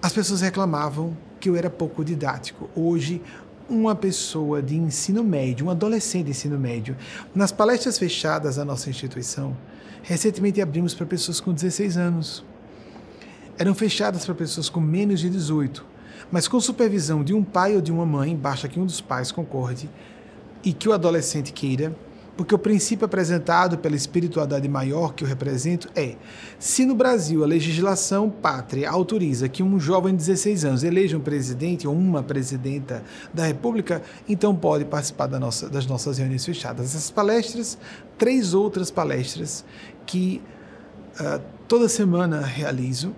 [0.00, 2.70] as pessoas reclamavam que eu era pouco didático.
[2.74, 3.20] Hoje,
[3.68, 6.96] uma pessoa de ensino médio, um adolescente de ensino médio,
[7.34, 9.56] nas palestras fechadas da nossa instituição,
[10.02, 12.44] recentemente abrimos para pessoas com 16 anos.
[13.58, 15.95] Eram fechadas para pessoas com menos de 18
[16.30, 19.30] mas com supervisão de um pai ou de uma mãe, basta que um dos pais
[19.30, 19.88] concorde
[20.64, 21.94] e que o adolescente queira,
[22.36, 26.16] porque o princípio apresentado pela espiritualidade maior que eu represento é:
[26.58, 31.20] se no Brasil a legislação pátria autoriza que um jovem de 16 anos eleja um
[31.20, 33.02] presidente ou uma presidenta
[33.32, 36.86] da República, então pode participar da nossa, das nossas reuniões fechadas.
[36.86, 37.78] Essas palestras,
[38.18, 39.64] três outras palestras
[40.04, 40.42] que
[41.18, 43.14] uh, toda semana realizo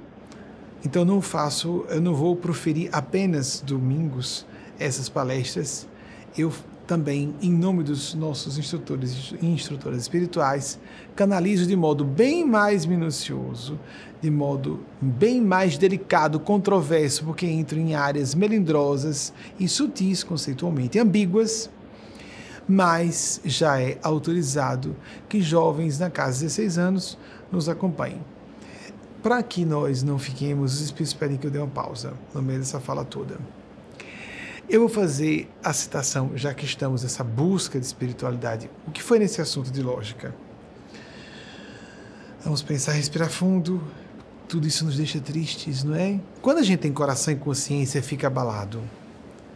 [0.85, 4.47] então não faço, eu não vou proferir apenas domingos
[4.79, 5.88] essas palestras.
[6.37, 6.53] Eu
[6.87, 10.79] também, em nome dos nossos instrutores e instrutoras espirituais,
[11.14, 13.79] canalizo de modo bem mais minucioso,
[14.23, 21.69] de modo bem mais delicado, controverso, porque entro em áreas melindrosas e sutis, conceitualmente ambíguas,
[22.67, 24.97] mas já é autorizado
[25.29, 27.19] que jovens na casa de 16 anos
[27.51, 28.38] nos acompanhem.
[29.22, 33.04] Para que nós não fiquemos, pedem que eu dê uma pausa no meio dessa fala
[33.04, 33.38] toda.
[34.68, 38.70] Eu vou fazer a citação, já que estamos nessa busca de espiritualidade.
[38.87, 40.35] O que foi nesse assunto de lógica?
[42.44, 43.83] Vamos pensar, respirar fundo.
[44.46, 46.20] Tudo isso nos deixa tristes, não é?
[46.40, 48.83] Quando a gente tem coração e consciência, fica abalado,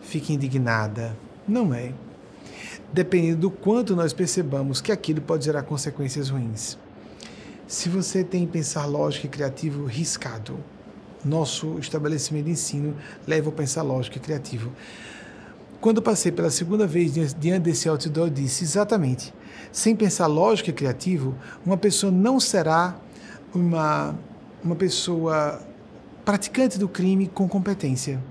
[0.00, 1.16] fica indignada.
[1.46, 1.92] Não é.
[2.92, 6.76] Dependendo do quanto nós percebamos que aquilo pode gerar consequências ruins.
[7.72, 10.58] Se você tem pensar lógico e criativo riscado,
[11.24, 12.94] nosso estabelecimento de ensino
[13.26, 14.70] leva ao pensar lógico e criativo.
[15.80, 19.32] Quando passei pela segunda vez diante desse outdoor, disse exatamente:
[19.72, 22.94] sem pensar lógico e criativo, uma pessoa não será
[23.54, 24.14] uma,
[24.62, 25.58] uma pessoa
[26.26, 28.22] praticante do crime com competência.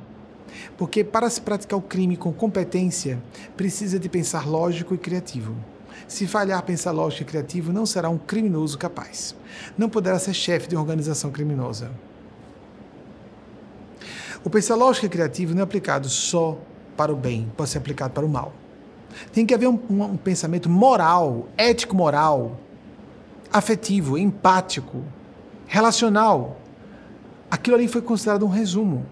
[0.78, 3.20] Porque para se praticar o crime com competência,
[3.58, 5.56] precisa de pensar lógico e criativo.
[6.08, 9.36] Se falhar pensar lógico e criativo, não será um criminoso capaz.
[9.78, 11.92] Não poderá ser chefe de uma organização criminosa.
[14.44, 16.58] O pensar lógico e criativo não é aplicado só
[16.98, 18.54] para o bem, pode ser aplicado para o mal.
[19.32, 22.58] Tem que haver um, um, um pensamento moral, ético-moral,
[23.52, 25.04] afetivo, empático,
[25.68, 26.58] relacional.
[27.50, 29.06] Aquilo ali foi considerado um resumo.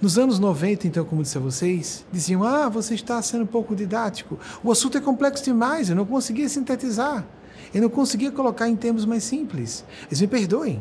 [0.00, 3.74] Nos anos 90, então, como disse a vocês, diziam: Ah, você está sendo um pouco
[3.74, 4.38] didático.
[4.62, 7.24] O assunto é complexo demais, eu não conseguia sintetizar.
[7.72, 9.84] Eu não conseguia colocar em termos mais simples.
[10.06, 10.80] Eles me perdoem.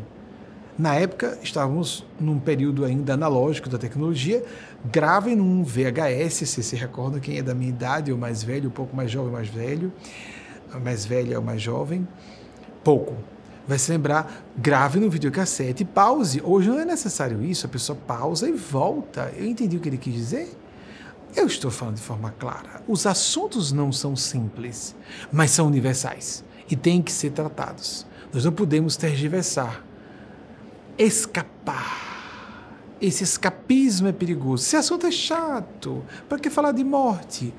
[0.77, 4.43] Na época, estávamos num período ainda analógico da tecnologia.
[4.91, 8.71] Gravem num VHS, se se recorda quem é da minha idade, ou mais velho, um
[8.71, 9.93] pouco mais jovem, mais velho,
[10.83, 12.07] mais velho ou mais jovem.
[12.83, 13.13] Pouco.
[13.67, 16.41] Vai se lembrar, grave no videocassete, pause.
[16.43, 19.31] Hoje não é necessário isso, a pessoa pausa e volta.
[19.35, 20.57] Eu entendi o que ele quis dizer?
[21.35, 22.83] Eu estou falando de forma clara.
[22.87, 24.95] Os assuntos não são simples,
[25.31, 28.05] mas são universais e têm que ser tratados.
[28.33, 29.83] Nós não podemos tergiversar
[30.97, 32.11] escapar.
[33.01, 34.63] Esse escapismo é perigoso.
[34.63, 36.03] Esse assunto é chato.
[36.29, 37.53] Para que falar de morte?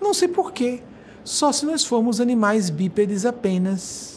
[0.00, 0.82] Não sei porquê.
[1.24, 4.13] Só se nós formos animais bípedes apenas,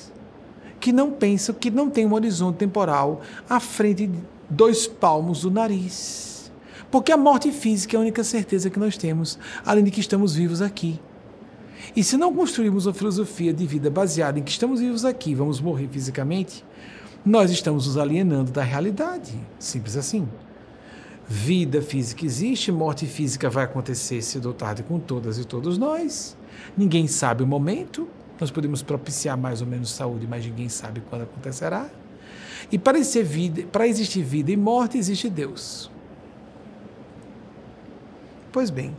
[0.80, 5.52] que não pensam, que não tem um horizonte temporal à frente de dois palmos do
[5.52, 6.52] nariz.
[6.90, 10.36] Porque a morte física é a única certeza que nós temos, além de que estamos
[10.36, 11.00] vivos aqui.
[11.96, 15.60] E se não construirmos uma filosofia de vida baseada em que estamos vivos aqui, vamos
[15.60, 16.64] morrer fisicamente,
[17.26, 19.34] nós estamos nos alienando da realidade.
[19.60, 20.28] Simples assim.
[21.28, 26.38] Vida física existe, morte física vai acontecer cedo ou tarde com todas e todos nós.
[26.78, 28.08] Ninguém sabe o momento.
[28.40, 31.90] Nós podemos propiciar mais ou menos saúde, mas ninguém sabe quando acontecerá.
[32.72, 35.90] E para vida, para existir vida e morte, existe Deus.
[38.52, 38.96] Pois bem,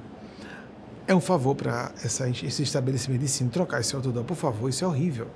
[1.06, 4.88] é um favor para esse estabelecimento de ensino trocar esse outdoor, por favor, isso é
[4.88, 5.28] horrível.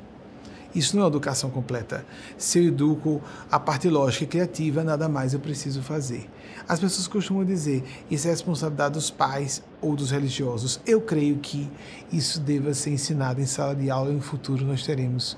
[0.75, 2.05] Isso não é educação completa.
[2.39, 6.29] Se eu educo a parte lógica e criativa, nada mais eu preciso fazer.
[6.69, 10.81] As pessoas costumam dizer isso é responsabilidade dos pais ou dos religiosos.
[10.87, 11.71] Eu creio que
[12.13, 15.37] isso deva ser ensinado em sala de aula e no futuro nós teremos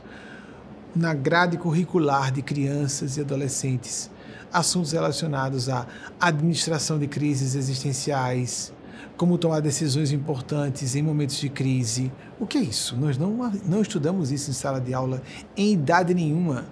[0.95, 4.11] na grade curricular de crianças e adolescentes
[4.55, 5.85] assuntos relacionados à
[6.21, 8.73] administração de crises existenciais,
[9.17, 12.13] como tomar decisões importantes em momentos de crise.
[12.39, 12.97] O que é isso?
[12.97, 13.31] Nós não,
[13.67, 15.23] não estudamos isso em sala de aula
[15.57, 16.67] em idade nenhuma.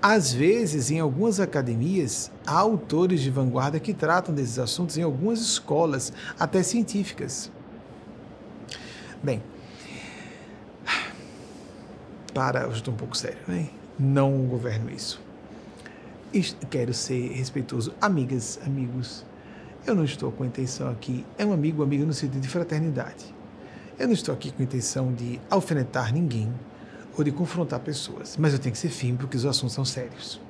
[0.00, 5.40] Às vezes, em algumas academias, há autores de vanguarda que tratam desses assuntos em algumas
[5.40, 7.50] escolas, até científicas.
[9.22, 9.42] Bem,
[12.34, 13.68] para, eu estou um pouco sério, né?
[13.98, 15.22] Não governo isso.
[16.68, 17.94] Quero ser respeitoso.
[18.00, 19.24] Amigas, amigos,
[19.86, 23.34] eu não estou com a intenção aqui, é um amigo, amiga no sentido de fraternidade.
[23.98, 26.52] Eu não estou aqui com a intenção de alfinetar ninguém
[27.16, 30.40] ou de confrontar pessoas, mas eu tenho que ser firme porque os assuntos são sérios.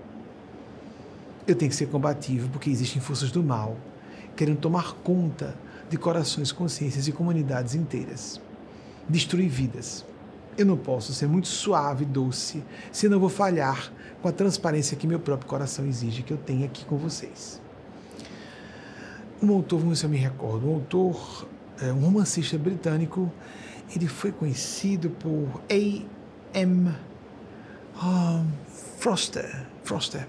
[1.47, 3.77] Eu tenho que ser combativo porque existem forças do mal
[4.37, 5.55] querendo tomar conta
[5.91, 8.41] de corações, consciências e comunidades inteiras,
[9.09, 10.05] destruir vidas.
[10.57, 13.93] Eu não posso ser muito suave, doce, senão vou falhar
[14.23, 17.64] com a transparência que meu próprio coração exige que eu tenha aqui com vocês
[19.43, 21.47] um autor, vamos ver se eu me recordo, um autor,
[21.81, 23.31] é, um romancista britânico,
[23.95, 26.95] ele foi conhecido por A.M.
[28.03, 28.47] Um,
[28.99, 30.27] Foster, Foster,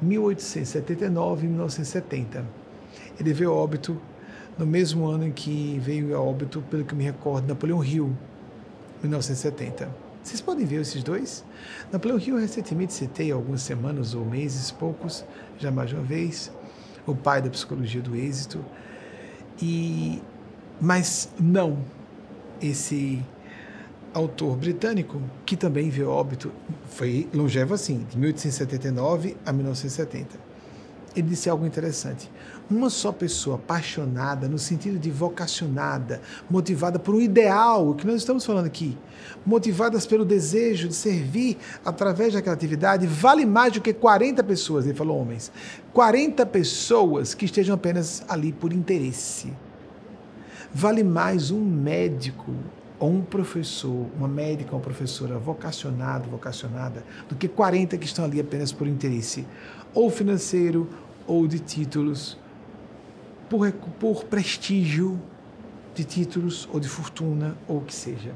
[0.00, 2.44] 1879 1970.
[3.18, 4.00] Ele veio a óbito
[4.58, 8.16] no mesmo ano em que veio a óbito, pelo que me recordo, Napoleão Hill,
[9.02, 9.88] 1970.
[10.22, 11.44] Vocês podem ver esses dois?
[11.92, 15.24] Napoleão Hill recentemente citei algumas semanas ou meses, poucos,
[15.58, 16.50] já mais uma vez
[17.06, 18.64] o pai da psicologia do êxito.
[19.60, 20.20] E
[20.80, 21.78] mas não
[22.60, 23.22] esse
[24.12, 26.50] autor britânico que também veio óbito
[26.88, 30.38] foi longevo assim, de 1879 a 1970.
[31.14, 32.30] Ele disse algo interessante.
[32.68, 38.16] Uma só pessoa apaixonada, no sentido de vocacionada, motivada por um ideal, o que nós
[38.16, 38.98] estamos falando aqui,
[39.46, 44.94] motivadas pelo desejo de servir através daquela atividade, vale mais do que 40 pessoas, ele
[44.94, 45.52] falou homens.
[45.92, 49.52] 40 pessoas que estejam apenas ali por interesse.
[50.74, 52.52] Vale mais um médico
[52.98, 58.24] ou um professor, uma médica ou uma professora vocacionado, vocacionada, do que 40 que estão
[58.24, 59.46] ali apenas por interesse,
[59.94, 60.88] ou financeiro,
[61.28, 62.36] ou de títulos,
[63.48, 65.20] por, por prestígio
[65.94, 68.34] de títulos ou de fortuna ou o que seja.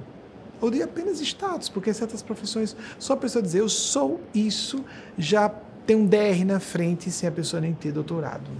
[0.60, 4.84] Ou de apenas status, porque certas profissões, só a pessoa dizer eu sou isso,
[5.16, 5.48] já
[5.86, 8.50] tem um DR na frente sem a pessoa nem ter doutorado.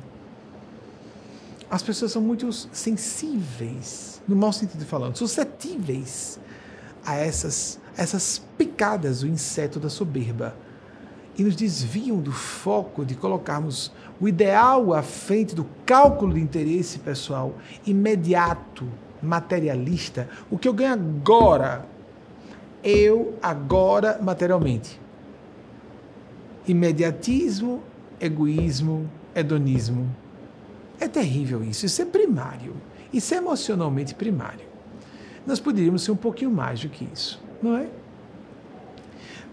[1.71, 6.41] As pessoas são muito sensíveis, no mau sentido falando, suscetíveis
[7.05, 10.57] a essas, essas picadas do inseto da soberba
[11.39, 16.99] e nos desviam do foco de colocarmos o ideal à frente do cálculo de interesse
[16.99, 17.55] pessoal
[17.87, 18.87] imediato,
[19.23, 21.87] materialista, o que eu ganho agora,
[22.83, 25.01] eu agora materialmente.
[26.67, 27.83] Imediatismo,
[28.21, 30.15] egoísmo, hedonismo.
[30.99, 32.75] É terrível isso, isso é primário,
[33.13, 34.69] isso é emocionalmente primário.
[35.47, 37.89] Nós poderíamos ser um pouquinho mais do que isso, não é?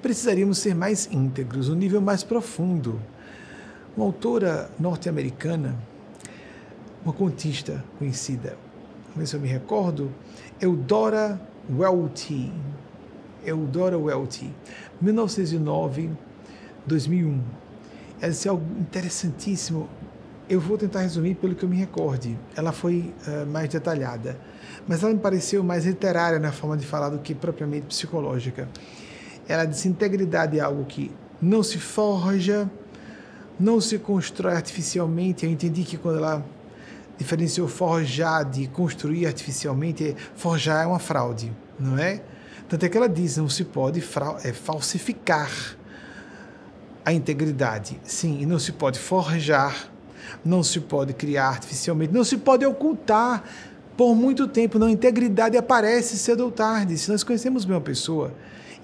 [0.02, 3.00] precisaríamos ser mais íntegros, um nível mais profundo.
[3.98, 5.76] Uma autora norte-americana,
[7.04, 8.56] uma contista conhecida,
[9.16, 10.12] vamos se eu me recordo,
[10.62, 12.54] Eudora Welty.
[13.44, 14.54] Eudora Welty,
[15.02, 16.12] 1909,
[16.86, 17.42] 2001.
[18.22, 19.90] Ela disse algo interessantíssimo.
[20.48, 22.38] Eu vou tentar resumir pelo que eu me recorde.
[22.56, 24.40] Ela foi uh, mais detalhada,
[24.88, 28.70] mas ela me pareceu mais literária na forma de falar do que propriamente psicológica.
[29.48, 32.70] Ela diz: integridade é algo que não se forja,
[33.60, 35.46] não se constrói artificialmente.
[35.46, 36.46] Eu entendi que quando ela
[37.18, 42.22] diferenciou forjar de construir artificialmente, forjar é uma fraude, não é?
[42.70, 44.04] Tanto é que ela diz: não se pode
[44.44, 45.50] é, falsificar
[47.04, 48.00] a integridade.
[48.04, 49.90] Sim, e não se pode forjar,
[50.44, 53.44] não se pode criar artificialmente, não se pode ocultar
[53.96, 54.78] por muito tempo.
[54.78, 56.98] Não, integridade aparece cedo ou tarde.
[56.98, 58.34] Se nós conhecemos bem uma pessoa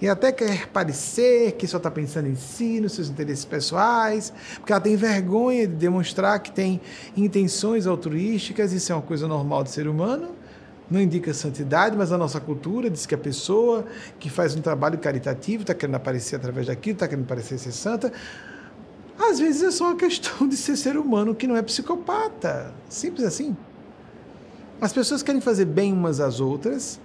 [0.04, 4.74] e até quer parecer que só está pensando em si, nos seus interesses pessoais, porque
[4.74, 6.82] ela tem vergonha de demonstrar que tem
[7.16, 10.36] intenções altruísticas, isso é uma coisa normal do ser humano,
[10.92, 13.86] não indica santidade, mas a nossa cultura diz que a pessoa
[14.20, 18.12] que faz um trabalho caritativo está querendo aparecer através daquilo, está querendo parecer ser santa.
[19.18, 22.74] Às vezes é só uma questão de ser ser humano que não é psicopata.
[22.90, 23.56] Simples assim.
[24.82, 27.00] As pessoas querem fazer bem umas às outras,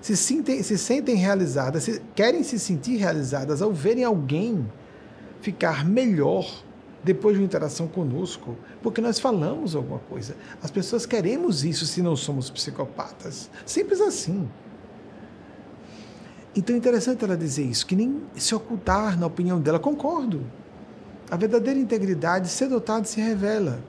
[0.00, 4.66] se, sentem, se sentem realizadas, se, querem se sentir realizadas ao verem alguém
[5.40, 6.46] ficar melhor
[7.02, 10.36] depois de uma interação conosco, porque nós falamos alguma coisa.
[10.62, 13.50] As pessoas queremos isso se não somos psicopatas.
[13.64, 14.48] Simples assim.
[16.54, 19.78] Então é interessante ela dizer isso, que nem se ocultar na opinião dela.
[19.78, 20.44] Concordo.
[21.30, 23.80] A verdadeira integridade, ser dotado, se revela.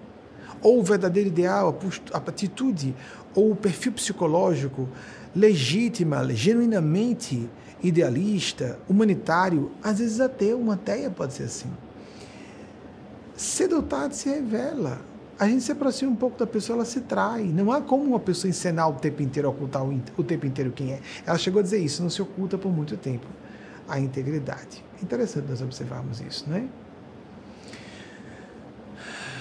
[0.61, 1.77] Ou o verdadeiro ideal,
[2.13, 2.95] a atitude,
[3.33, 4.87] ou o perfil psicológico
[5.35, 7.49] legítima, genuinamente
[7.83, 11.69] idealista, humanitário, às vezes até uma teia pode ser assim.
[13.35, 14.99] Ser dotado se revela.
[15.39, 17.43] A gente se aproxima um pouco da pessoa, ela se trai.
[17.45, 20.93] Não há como uma pessoa encenar o tempo inteiro, ocultar o, o tempo inteiro quem
[20.93, 20.99] é.
[21.25, 23.25] Ela chegou a dizer isso, não se oculta por muito tempo
[23.87, 24.83] a integridade.
[25.01, 26.63] Interessante nós observarmos isso, não é?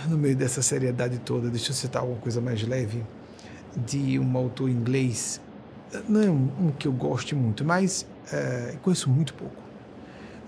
[0.08, 3.04] No meio dessa seriedade toda, deixa eu citar alguma coisa mais leve
[3.76, 5.38] de um autor inglês
[6.08, 9.60] não é um, que eu goste muito, mas é, conheço muito pouco.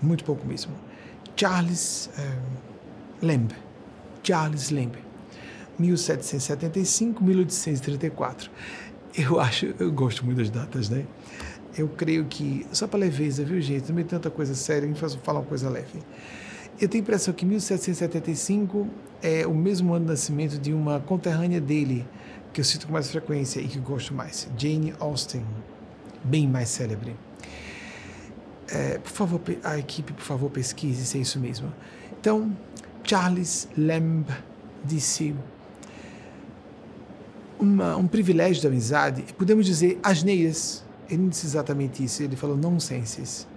[0.01, 0.71] Muito pouco mesmo.
[1.35, 2.37] Charles é,
[3.25, 3.51] Lamb.
[4.23, 4.93] Charles Lamb.
[5.79, 8.49] 1775-1834.
[9.17, 11.05] Eu acho, eu gosto muito das datas, né?
[11.77, 13.91] Eu creio que, só para leveza, viu, gente?
[13.91, 15.99] Não é tanta coisa séria, gente faz falar uma coisa leve.
[16.79, 18.87] Eu tenho a impressão que 1775
[19.21, 22.05] é o mesmo ano de nascimento de uma conterrânea dele,
[22.53, 25.43] que eu cito com mais frequência e que gosto mais, Jane Austen,
[26.23, 27.15] bem mais célebre.
[28.69, 31.73] É, por favor, a equipe, por favor, pesquise se é isso mesmo.
[32.19, 32.55] Então,
[33.03, 34.25] Charles Lamb
[34.85, 35.35] disse
[37.59, 40.83] uma, um privilégio da amizade, podemos dizer asneiras.
[41.09, 43.47] Ele não disse exatamente isso, ele falou nonsenses.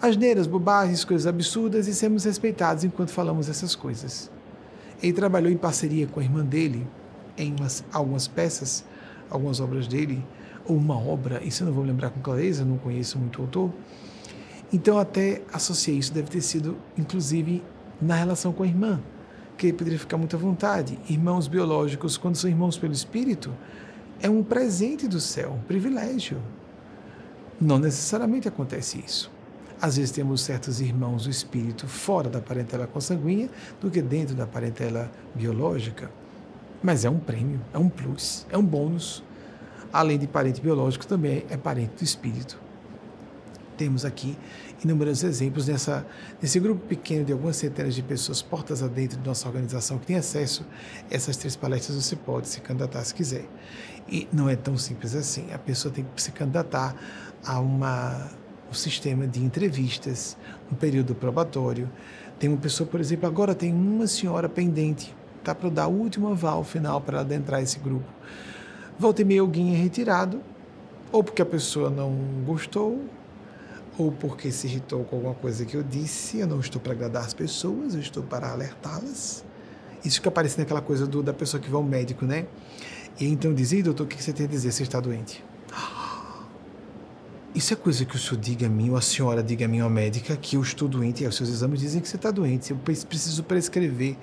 [0.00, 4.30] Asneiras, bobagens, coisas absurdas e sermos respeitados enquanto falamos essas coisas.
[5.02, 6.86] Ele trabalhou em parceria com a irmã dele,
[7.38, 8.84] em umas, algumas peças,
[9.30, 10.24] algumas obras dele,
[10.64, 13.72] ou uma obra, isso eu não vou lembrar com clareza, não conheço muito o autor.
[14.72, 17.62] Então, até associei isso, deve ter sido, inclusive,
[18.00, 19.00] na relação com a irmã,
[19.56, 20.98] que ele poderia ficar muito à vontade.
[21.08, 23.54] Irmãos biológicos, quando são irmãos pelo espírito,
[24.20, 26.38] é um presente do céu, um privilégio.
[27.60, 29.30] Não necessariamente acontece isso.
[29.80, 33.48] Às vezes temos certos irmãos do espírito fora da parentela consanguínea
[33.80, 36.10] do que dentro da parentela biológica.
[36.82, 39.22] Mas é um prêmio, é um plus, é um bônus.
[39.92, 42.58] Além de parente biológico, também é parente do espírito.
[43.76, 44.36] temos aqui
[44.84, 46.06] inúmeros exemplos nessa,
[46.40, 50.16] nesse grupo pequeno de algumas centenas de pessoas, portas adentro de nossa organização, que tem
[50.16, 50.64] acesso
[51.10, 53.44] a essas três palestras, você pode se candidatar se quiser.
[54.08, 55.52] E não é tão simples assim.
[55.52, 56.94] A pessoa tem que se candidatar
[57.44, 58.28] a uma,
[58.70, 60.36] um sistema de entrevistas,
[60.72, 61.90] um período probatório.
[62.38, 65.14] Tem uma pessoa, por exemplo, agora tem uma senhora pendente,
[65.54, 68.06] para dar o último aval final para adentrar esse grupo.
[68.98, 70.40] Volta e meia alguém é retirado,
[71.12, 72.12] ou porque a pessoa não
[72.44, 73.04] gostou,
[73.98, 76.38] ou porque se irritou com alguma coisa que eu disse.
[76.38, 79.44] Eu não estou para agradar as pessoas, eu estou para alertá-las.
[80.04, 82.46] Isso fica parecendo aquela coisa do, da pessoa que vai ao médico, né?
[83.18, 84.70] E então diz, Ei, doutor, o que você tem a dizer?
[84.70, 85.44] Você está doente.
[87.54, 89.80] Isso é coisa que o senhor diga a mim, ou a senhora diga a mim,
[89.80, 92.30] ou a médica, que eu estou doente, e os seus exames dizem que você está
[92.30, 92.70] doente.
[92.70, 94.16] Eu preciso prescrever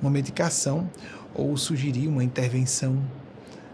[0.00, 0.90] uma medicação
[1.34, 3.02] ou sugerir uma intervenção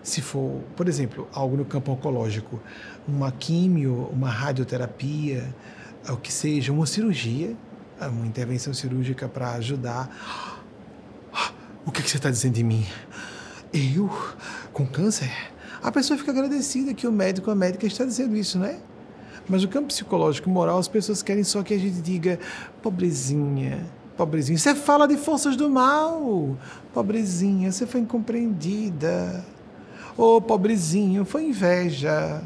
[0.03, 2.61] se for, por exemplo, algo no campo oncológico,
[3.07, 5.55] uma químio, uma radioterapia,
[6.09, 7.57] o que seja, uma cirurgia,
[8.01, 10.11] uma intervenção cirúrgica para ajudar.
[11.87, 12.85] O que, que você está dizendo de mim?
[13.73, 14.11] Eu?
[14.73, 15.31] Com câncer?
[15.83, 18.81] A pessoa fica agradecida que o médico, a médica está dizendo isso, né?
[19.49, 22.39] Mas no campo psicológico e moral, as pessoas querem só que a gente diga,
[22.81, 23.85] pobrezinha,
[24.17, 24.59] pobrezinha.
[24.59, 26.57] Você fala de forças do mal,
[26.93, 29.45] pobrezinha, você foi incompreendida.
[30.17, 32.43] Ô, oh, pobrezinho, foi inveja.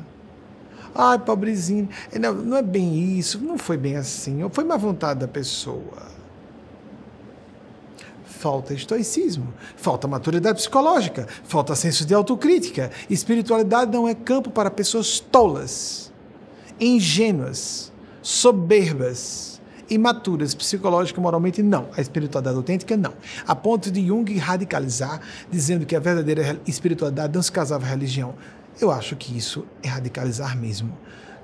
[0.94, 1.88] Ai, pobrezinho.
[2.18, 4.48] Não, não é bem isso, não foi bem assim.
[4.50, 6.16] Foi má vontade da pessoa.
[8.24, 12.90] Falta estoicismo, falta maturidade psicológica, falta senso de autocrítica.
[13.10, 16.12] Espiritualidade não é campo para pessoas tolas,
[16.78, 17.92] ingênuas,
[18.22, 19.55] soberbas
[19.88, 21.88] imaturas psicológica moralmente, não.
[21.96, 23.14] A espiritualidade autêntica, não.
[23.46, 25.20] A ponto de Jung radicalizar,
[25.50, 28.34] dizendo que a verdadeira espiritualidade não se casava à religião.
[28.80, 30.96] Eu acho que isso é radicalizar mesmo.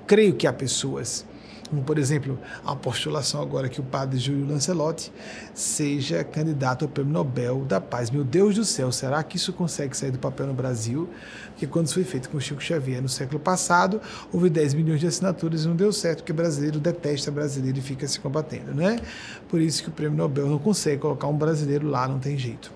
[0.05, 1.25] Creio que há pessoas
[1.73, 5.11] como, por exemplo, a postulação agora que o padre Júlio Lancelotti
[5.55, 8.11] seja candidato ao Prêmio Nobel da Paz.
[8.11, 11.09] Meu Deus do céu, será que isso consegue sair do papel no Brasil?
[11.47, 13.99] Porque quando isso foi feito com Chico Xavier no século passado,
[14.31, 18.07] houve 10 milhões de assinaturas e não deu certo, porque brasileiro detesta brasileiro e fica
[18.07, 18.99] se combatendo, né?
[19.49, 22.71] Por isso que o Prêmio Nobel não consegue colocar um brasileiro lá, não tem jeito.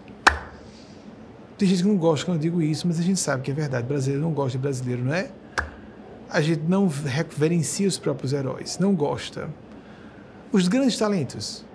[1.56, 3.54] Tem gente que não gosta quando eu digo isso, mas a gente sabe que é
[3.54, 3.88] verdade.
[3.88, 5.32] Brasileiro não gosta de brasileiro, não é?
[6.30, 9.50] A gente não reverencia os próprios heróis, não gosta.
[10.52, 11.66] Os grandes talentos,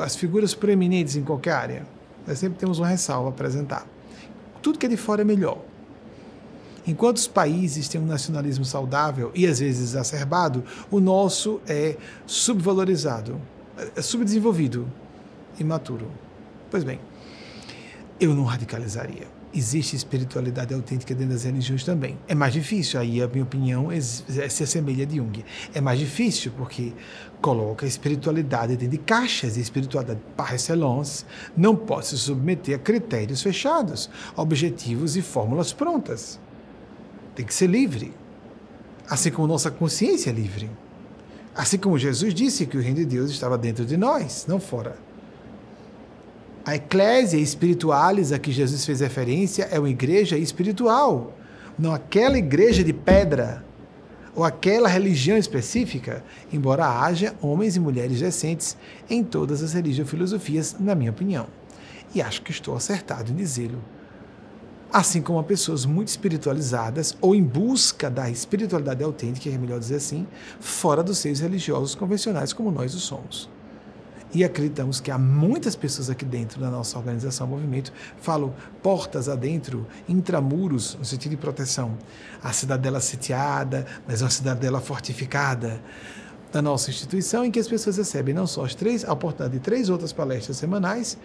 [0.00, 1.86] as figuras preeminentes em qualquer área,
[2.26, 3.86] nós sempre temos uma ressalva a apresentar.
[4.60, 5.58] Tudo que é de fora é melhor.
[6.86, 11.96] Enquanto os países têm um nacionalismo saudável e às vezes exacerbado, o nosso é
[12.26, 13.40] subvalorizado,
[13.96, 14.88] é subdesenvolvido,
[15.58, 16.10] imaturo.
[16.70, 16.98] Pois bem,
[18.18, 22.18] eu não radicalizaria existe espiritualidade autêntica dentro das religiões também.
[22.26, 25.44] É mais difícil, aí a minha opinião se assemelha de Jung.
[25.74, 26.92] É mais difícil porque
[27.40, 31.24] coloca a espiritualidade dentro de caixas, e a espiritualidade par excellence
[31.56, 36.40] não pode se submeter a critérios fechados, objetivos e fórmulas prontas.
[37.34, 38.14] Tem que ser livre.
[39.08, 40.70] Assim como nossa consciência é livre.
[41.54, 44.96] Assim como Jesus disse que o reino de Deus estava dentro de nós, não fora.
[46.64, 51.36] A eclésia espiritualis a que Jesus fez referência é uma igreja espiritual,
[51.76, 53.64] não aquela igreja de pedra
[54.34, 58.76] ou aquela religião específica, embora haja homens e mulheres decentes
[59.10, 61.48] em todas as religiões e filosofias, na minha opinião.
[62.14, 63.82] E acho que estou acertado em dizê-lo.
[64.92, 70.28] Assim como pessoas muito espiritualizadas ou em busca da espiritualidade autêntica, é melhor dizer assim,
[70.60, 73.50] fora dos seios religiosos convencionais como nós o somos.
[74.34, 79.86] E acreditamos que há muitas pessoas aqui dentro da nossa organização, movimento, falam portas adentro,
[80.08, 81.98] intramuros, no sentido de proteção.
[82.42, 85.82] A cidadela sitiada, mas uma cidadela fortificada
[86.50, 89.60] da nossa instituição, em que as pessoas recebem não só as três, a oportunidade de
[89.60, 91.18] três outras palestras semanais,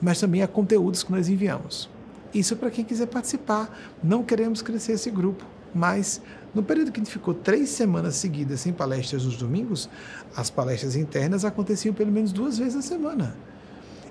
[0.00, 1.90] mas também a conteúdos que nós enviamos.
[2.34, 3.94] Isso para quem quiser participar.
[4.02, 5.44] Não queremos crescer esse grupo,
[5.74, 6.22] mas
[6.54, 9.88] no período que a gente ficou três semanas seguidas sem palestras nos domingos,
[10.36, 13.36] as palestras internas aconteciam pelo menos duas vezes a semana.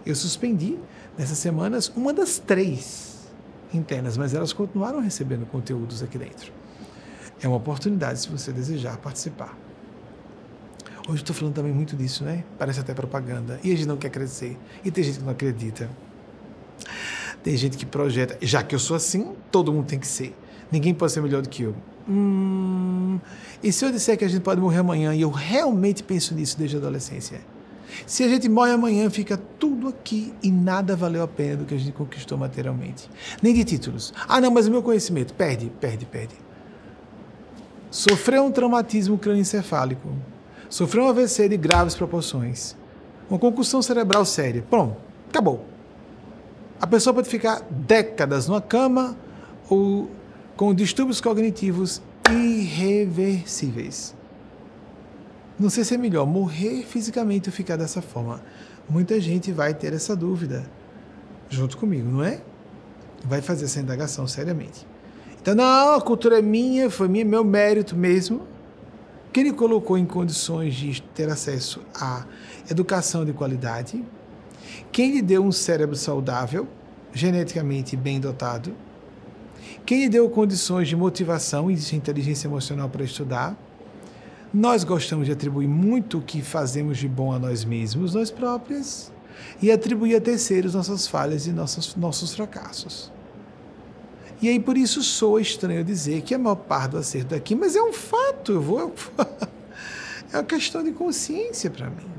[0.05, 0.77] Eu suspendi
[1.17, 3.29] nessas semanas uma das três
[3.73, 6.51] internas, mas elas continuaram recebendo conteúdos aqui dentro.
[7.41, 9.57] É uma oportunidade se você desejar participar.
[11.07, 12.45] Hoje estou falando também muito disso, né?
[12.57, 13.59] Parece até propaganda.
[13.63, 14.57] E a gente não quer crescer.
[14.85, 15.89] E tem gente que não acredita.
[17.43, 18.37] Tem gente que projeta.
[18.41, 20.33] Já que eu sou assim, todo mundo tem que ser.
[20.71, 21.75] Ninguém pode ser melhor do que eu.
[22.07, 23.19] Hum,
[23.63, 26.57] e se eu disser que a gente pode morrer amanhã, e eu realmente penso nisso
[26.57, 27.39] desde a adolescência?
[28.05, 31.73] Se a gente morre amanhã, fica tudo aqui e nada valeu a pena do que
[31.73, 33.09] a gente conquistou materialmente.
[33.41, 34.13] Nem de títulos.
[34.27, 35.33] Ah, não, mas o meu conhecimento.
[35.33, 36.35] Perde, perde, perde.
[37.91, 40.09] sofreu um traumatismo crânioencefálico,
[40.69, 42.75] sofreu um AVC de graves proporções,
[43.29, 44.65] uma concussão cerebral séria.
[44.67, 44.97] Pronto,
[45.29, 45.65] acabou.
[46.81, 49.15] A pessoa pode ficar décadas numa cama
[49.69, 50.09] ou
[50.55, 54.15] com distúrbios cognitivos irreversíveis.
[55.59, 58.41] Não sei se é melhor morrer fisicamente ou ficar dessa forma.
[58.89, 60.63] Muita gente vai ter essa dúvida
[61.49, 62.41] junto comigo, não é?
[63.23, 64.85] Vai fazer essa indagação seriamente.
[65.41, 68.41] Então, não, a cultura é minha, foi minha, meu mérito mesmo.
[69.31, 72.25] Que ele colocou em condições de ter acesso à
[72.69, 74.03] educação de qualidade.
[74.91, 76.67] Quem lhe deu um cérebro saudável,
[77.13, 78.75] geneticamente bem dotado.
[79.85, 83.57] Quem lhe deu condições de motivação e de inteligência emocional para estudar
[84.53, 89.11] nós gostamos de atribuir muito o que fazemos de bom a nós mesmos, nós próprios,
[89.59, 93.11] e atribuir a terceiros nossas falhas e nossos, nossos fracassos.
[94.39, 97.75] E aí por isso soa estranho dizer que a maior parte do acerto daqui, mas
[97.75, 98.93] é um fato, eu vou.
[100.31, 102.12] é uma questão de consciência para mim.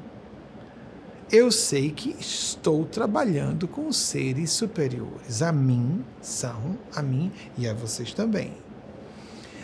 [1.37, 5.43] Eu sei que estou trabalhando com seres superiores.
[5.43, 8.53] A mim são, a mim e a vocês também.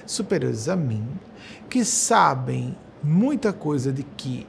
[0.05, 1.07] Superiores a mim,
[1.69, 4.49] que sabem muita coisa de que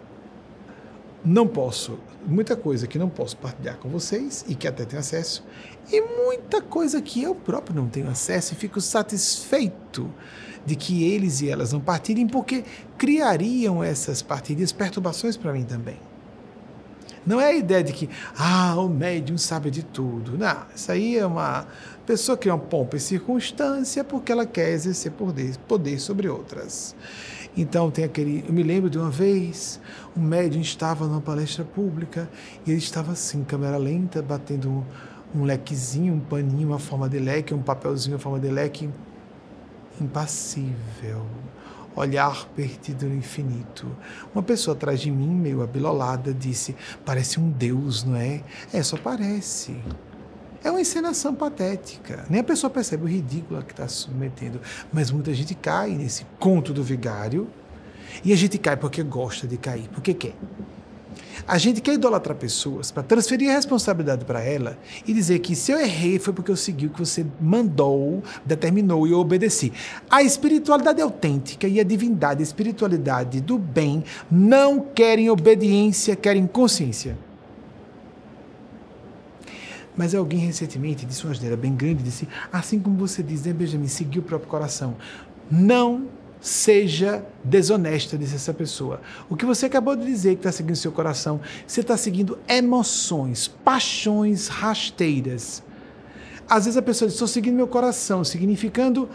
[1.23, 5.45] não posso, muita coisa que não posso partilhar com vocês e que até tenho acesso,
[5.91, 10.11] e muita coisa que eu próprio não tenho acesso e fico satisfeito
[10.65, 12.63] de que eles e elas não partilhem, porque
[12.97, 16.09] criariam essas partilhas perturbações para mim também.
[17.25, 20.37] Não é a ideia de que, ah, o médium sabe de tudo.
[20.37, 21.67] Não, isso aí é uma
[22.05, 26.95] pessoa que cria uma pompa e circunstância porque ela quer exercer poder, poder sobre outras.
[27.55, 28.43] Então tem aquele.
[28.47, 29.79] Eu me lembro de uma vez,
[30.17, 32.29] um médium estava numa palestra pública
[32.65, 34.83] e ele estava assim, câmera lenta, batendo um,
[35.35, 38.89] um lequezinho, um paninho, uma forma de leque, um papelzinho, uma forma de leque,
[39.99, 41.25] impassível
[41.95, 43.87] olhar perdido no infinito.
[44.33, 46.75] Uma pessoa atrás de mim, meio abilolada, disse:
[47.05, 48.43] Parece um deus, não é?
[48.73, 49.75] É, só parece.
[50.63, 52.25] É uma encenação patética.
[52.29, 54.61] Nem a pessoa percebe o ridículo que está se submetendo.
[54.93, 57.47] Mas muita gente cai nesse conto do vigário.
[58.23, 60.35] E a gente cai porque gosta de cair, porque quer.
[61.47, 64.77] A gente quer idolatrar pessoas para transferir a responsabilidade para ela
[65.07, 69.07] e dizer que se eu errei foi porque eu segui o que você mandou, determinou
[69.07, 69.73] e eu obedeci.
[70.09, 77.17] A espiritualidade autêntica e a divindade, a espiritualidade do bem, não querem obediência, querem consciência.
[79.95, 83.87] Mas alguém recentemente disse uma asneira bem grande, disse, assim como você diz, né, Benjamin,
[83.87, 84.95] seguir o próprio coração.
[85.49, 86.07] Não
[86.41, 88.99] seja desonesta, disse essa pessoa.
[89.29, 93.47] O que você acabou de dizer que está seguindo seu coração, você está seguindo emoções,
[93.47, 95.63] paixões rasteiras.
[96.49, 99.07] Às vezes a pessoa diz, estou seguindo meu coração, significando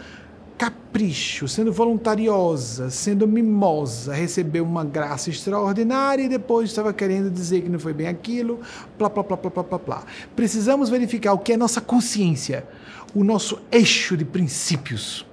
[0.57, 7.69] capricho, sendo voluntariosa, sendo mimosa, recebeu uma graça extraordinária e depois estava querendo dizer que
[7.69, 8.59] não foi bem aquilo,
[8.97, 10.03] plá, plá, plá, plá, plá, plá, plá.
[10.35, 12.65] Precisamos verificar o que é nossa consciência,
[13.13, 15.27] o nosso eixo de princípios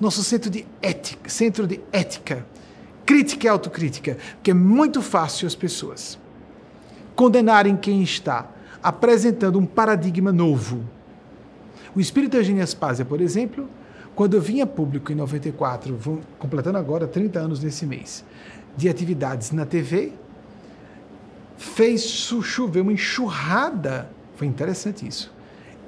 [0.00, 2.46] nosso centro de ética, centro de ética,
[3.04, 6.18] crítica e autocrítica, porque é muito fácil as pessoas
[7.16, 8.48] condenarem quem está
[8.82, 10.84] apresentando um paradigma novo.
[11.94, 13.68] O espírito Eugênio Aspásia, por exemplo,
[14.14, 18.24] quando eu vinha público em 94, vou, completando agora 30 anos nesse mês,
[18.76, 20.12] de atividades na TV,
[21.56, 24.08] fez chover uma enxurrada.
[24.36, 25.32] Foi interessante isso.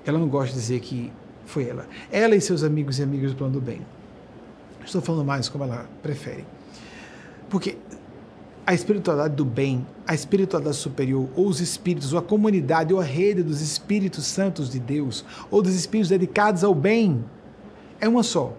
[0.04, 1.12] Ela não gosta de dizer que
[1.46, 1.86] foi ela.
[2.11, 3.80] Ela e seus amigos e amigas do plano do bem.
[4.91, 6.45] Estou falando mais como ela prefere.
[7.49, 7.76] Porque
[8.66, 13.05] a espiritualidade do bem, a espiritualidade superior, ou os espíritos, ou a comunidade, ou a
[13.05, 17.24] rede dos espíritos santos de Deus, ou dos espíritos dedicados ao bem,
[18.01, 18.53] é uma só.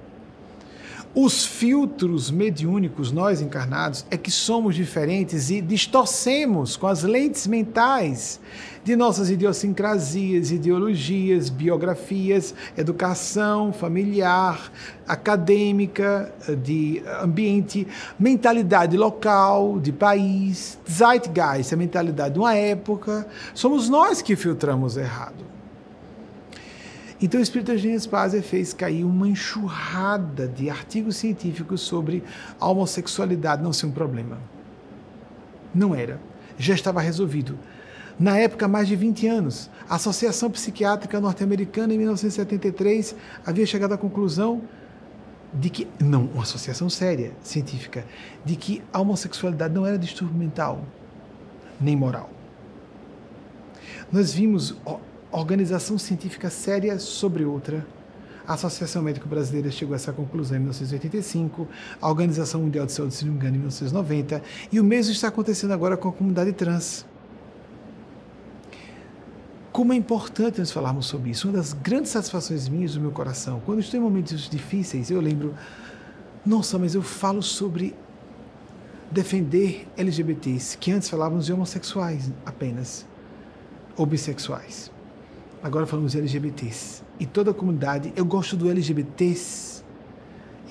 [1.14, 8.40] Os filtros mediúnicos, nós encarnados, é que somos diferentes e distorcemos com as lentes mentais
[8.82, 14.72] de nossas idiosincrasias, ideologias, biografias, educação familiar,
[15.06, 16.34] acadêmica,
[16.64, 17.86] de ambiente,
[18.18, 23.28] mentalidade local, de país, zeitgeist, a mentalidade de uma época.
[23.54, 25.61] Somos nós que filtramos errado.
[27.22, 32.24] Então o Espírito Eugênio Spazia fez cair uma enxurrada de artigos científicos sobre
[32.60, 34.40] a homossexualidade não ser um problema.
[35.74, 36.20] Não era.
[36.58, 37.58] Já estava resolvido.
[38.20, 43.16] Na época, mais de 20 anos, a Associação Psiquiátrica Norte-Americana, em 1973,
[43.46, 44.62] havia chegado à conclusão
[45.54, 48.06] de que, não, uma associação séria, científica,
[48.44, 50.84] de que a homossexualidade não era distúrbio mental,
[51.80, 52.30] nem moral.
[54.12, 54.76] Nós vimos
[55.38, 57.86] organização científica séria sobre outra,
[58.46, 61.68] A Associação Médica Brasileira chegou a essa conclusão em 1985,
[62.02, 65.28] a Organização Mundial de Saúde, se não me engano, em 1990, e o mesmo está
[65.28, 67.06] acontecendo agora com a comunidade trans.
[69.72, 71.48] Como é importante nós falarmos sobre isso.
[71.48, 75.56] Uma das grandes satisfações minhas do meu coração, quando estou em momentos difíceis, eu lembro,
[76.46, 77.96] nossa, mas eu falo sobre
[79.10, 83.06] defender LGBTs, que antes falávamos de homossexuais apenas,
[83.96, 84.91] ou bissexuais.
[85.64, 87.04] Agora falamos de LGBTs.
[87.20, 89.84] E toda a comunidade, eu gosto do LGBTs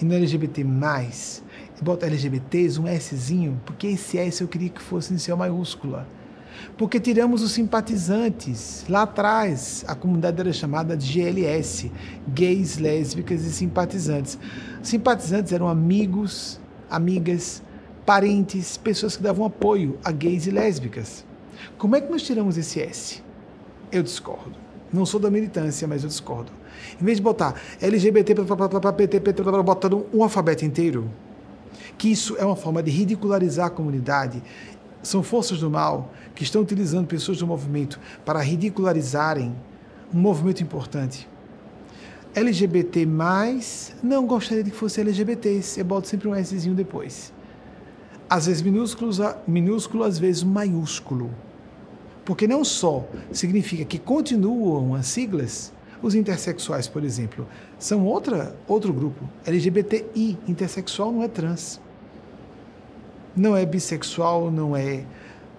[0.00, 0.62] e no LGBT+.
[0.62, 6.06] Eu boto LGBTs, um Szinho, porque esse S eu queria que fosse inicial maiúscula
[6.76, 8.84] porque tiramos os simpatizantes.
[8.88, 11.90] Lá atrás, a comunidade era chamada de GLS,
[12.28, 14.38] gays, lésbicas e simpatizantes.
[14.82, 16.60] Simpatizantes eram amigos,
[16.90, 17.62] amigas,
[18.04, 21.24] parentes, pessoas que davam apoio a gays e lésbicas.
[21.76, 23.22] Como é que nós tiramos esse S?
[23.92, 24.69] Eu discordo.
[24.92, 26.50] Não sou da militância, mas eu discordo.
[27.00, 31.08] Em vez de botar LGBT, PT, PT, botando um alfabeto inteiro,
[31.96, 34.42] que isso é uma forma de ridicularizar a comunidade,
[35.02, 39.54] são forças do mal que estão utilizando pessoas do movimento para ridicularizarem
[40.12, 41.28] um movimento importante.
[42.34, 43.06] LGBT,
[44.02, 45.60] não gostaria de que fosse LGBT.
[45.76, 47.32] Eu boto sempre um Szinho depois.
[48.28, 49.10] Às vezes minúsculo,
[49.46, 51.30] minúsculo, às vezes maiúsculo.
[52.30, 57.44] Porque não só significa que continuam as siglas, os intersexuais, por exemplo,
[57.76, 59.28] são outra, outro grupo.
[59.44, 61.80] LGBTI, intersexual não é trans
[63.34, 65.02] não é bissexual, não é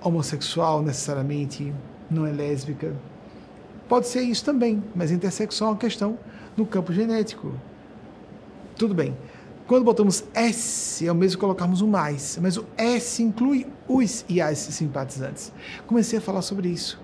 [0.01, 1.74] homossexual necessariamente,
[2.09, 2.95] não é lésbica.
[3.89, 6.17] Pode ser isso também, mas intersexual é uma questão
[6.55, 7.53] no campo genético.
[8.78, 9.13] Tudo bem.
[9.72, 14.26] Quando botamos S, é o mesmo que colocarmos um mais, mas o S inclui os
[14.28, 15.53] e as simpatizantes.
[15.88, 16.99] Comecei a falar sobre isso.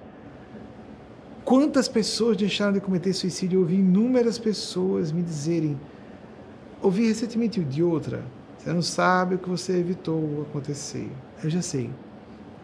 [1.46, 3.56] Quantas pessoas deixaram de cometer suicídio?
[3.56, 5.80] Eu ouvi inúmeras pessoas me dizerem.
[6.82, 8.22] Ouvi recentemente de outra,
[8.58, 11.10] você não sabe o que você evitou acontecer.
[11.42, 11.90] Eu já sei.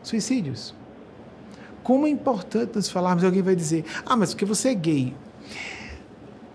[0.02, 0.76] Suicídios.
[1.82, 5.16] Como é importante nós falarmos, alguém vai dizer, ah, mas porque você é gay.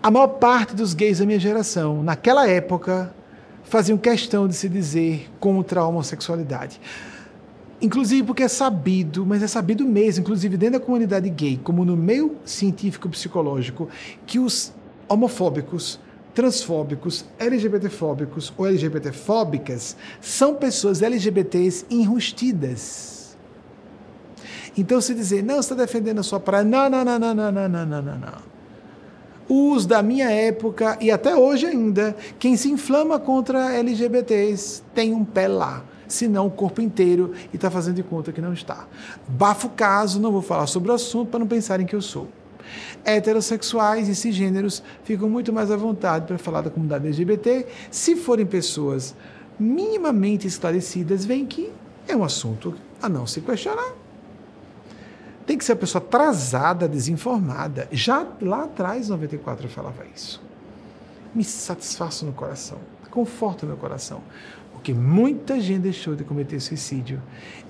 [0.03, 3.11] A maior parte dos gays da minha geração, naquela época,
[3.69, 6.81] faziam questão de se dizer contra a homossexualidade.
[7.81, 11.95] Inclusive porque é sabido, mas é sabido mesmo, inclusive dentro da comunidade gay, como no
[11.95, 13.87] meio científico-psicológico,
[14.25, 14.73] que os
[15.07, 15.99] homofóbicos
[16.33, 23.37] transfóbicos, LGBTfóbicos ou LGBTfóbicas são pessoas LGBTs enrustidas.
[24.75, 27.51] Então, se dizer, não, você está defendendo a sua praia, não, não, não, não, não,
[27.51, 28.48] não, não, não, não.
[29.49, 35.25] Os da minha época e até hoje ainda, quem se inflama contra LGBTs tem um
[35.25, 38.87] pé lá se não o corpo inteiro e está fazendo de conta que não está.
[39.27, 42.27] Bafo caso, não vou falar sobre o assunto para não pensarem que eu sou.
[43.03, 47.65] Heterossexuais e cisgêneros ficam muito mais à vontade para falar da comunidade LGBT.
[47.89, 49.15] Se forem pessoas
[49.59, 51.71] minimamente esclarecidas, veem que
[52.07, 53.98] é um assunto a não se questionar.
[55.49, 57.87] Tem que ser a pessoa atrasada, desinformada.
[57.91, 60.39] Já lá atrás, 94, eu falava isso.
[61.33, 62.77] Me satisfaço no coração,
[63.09, 64.21] conforta meu coração,
[64.71, 67.19] porque muita gente deixou de cometer suicídio,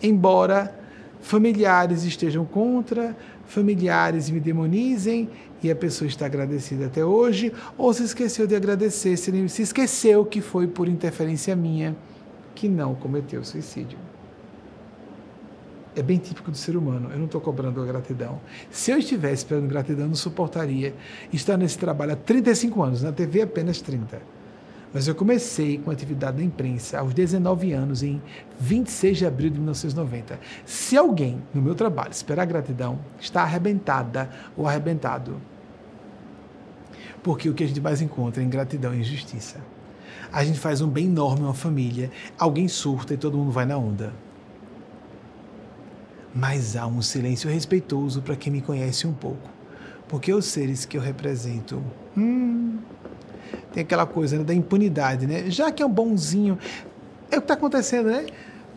[0.03, 0.77] embora
[1.21, 3.15] familiares estejam contra,
[3.45, 5.29] familiares me demonizem
[5.63, 10.41] e a pessoa está agradecida até hoje, ou se esqueceu de agradecer, se esqueceu que
[10.41, 11.95] foi por interferência minha
[12.53, 14.08] que não cometeu suicídio.
[15.95, 17.09] É bem típico do ser humano.
[17.11, 18.39] Eu não estou cobrando a gratidão.
[18.69, 20.93] Se eu estivesse esperando gratidão, não suportaria
[21.33, 24.39] estar nesse trabalho há 35 anos, na TV apenas 30
[24.93, 28.21] mas eu comecei com atividade na imprensa aos 19 anos, em
[28.59, 30.39] 26 de abril de 1990.
[30.65, 35.39] Se alguém no meu trabalho esperar gratidão, está arrebentada ou arrebentado.
[37.21, 39.59] Porque o que a gente mais encontra é ingratidão e injustiça.
[40.31, 43.65] A gente faz um bem enorme a uma família, alguém surta e todo mundo vai
[43.65, 44.11] na onda.
[46.33, 49.49] Mas há um silêncio respeitoso para quem me conhece um pouco.
[50.07, 51.83] Porque os seres que eu represento,
[52.17, 52.77] hum,
[53.71, 55.49] tem aquela coisa né, da impunidade, né?
[55.49, 56.57] Já que é um bonzinho,
[57.31, 58.25] é o que está acontecendo, né?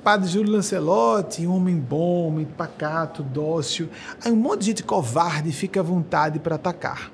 [0.02, 3.88] Padre Júlio Lancelotti, um homem bom, homem pacato, dócil.
[4.24, 7.10] Aí um monte de gente covarde fica à vontade para atacar.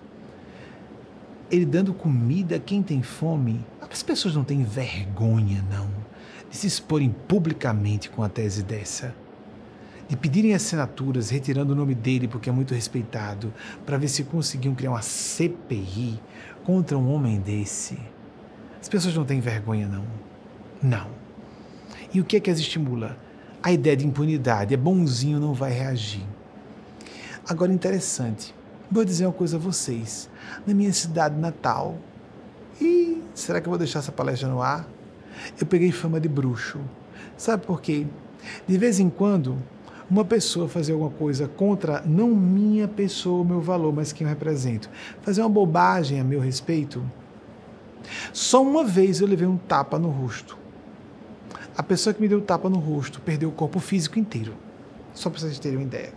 [1.50, 3.64] Ele dando comida a quem tem fome.
[3.90, 5.88] As pessoas não têm vergonha, não,
[6.50, 9.14] de se exporem publicamente com a tese dessa.
[10.08, 13.52] De pedirem assinaturas, retirando o nome dele porque é muito respeitado,
[13.84, 16.18] para ver se conseguiam criar uma CPI
[16.64, 17.98] contra um homem desse.
[18.80, 20.04] As pessoas não têm vergonha, não.
[20.82, 21.10] Não.
[22.12, 23.18] E o que é que as estimula?
[23.62, 24.72] A ideia de impunidade.
[24.72, 26.24] É bonzinho, não vai reagir.
[27.46, 28.54] Agora, interessante.
[28.90, 30.30] Vou dizer uma coisa a vocês.
[30.66, 31.98] Na minha cidade natal,
[32.80, 34.88] E será que eu vou deixar essa palestra no ar?
[35.60, 36.80] Eu peguei fama de bruxo.
[37.36, 38.06] Sabe por quê?
[38.66, 39.60] De vez em quando,
[40.10, 44.88] uma pessoa fazer alguma coisa contra não minha pessoa, meu valor, mas quem eu represento,
[45.20, 47.04] fazer uma bobagem a meu respeito,
[48.32, 50.56] só uma vez eu levei um tapa no rosto.
[51.76, 54.54] A pessoa que me deu o tapa no rosto perdeu o corpo físico inteiro.
[55.14, 56.12] Só para vocês terem uma ideia.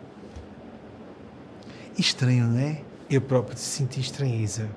[1.97, 2.81] Estranho, né?
[3.09, 4.69] Eu próprio senti estranheza.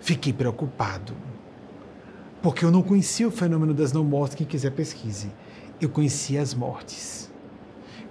[0.00, 1.14] Fiquei preocupado.
[2.42, 5.30] Porque eu não conhecia o fenômeno das não mortes, quem quiser pesquise.
[5.80, 7.27] Eu conhecia as mortes.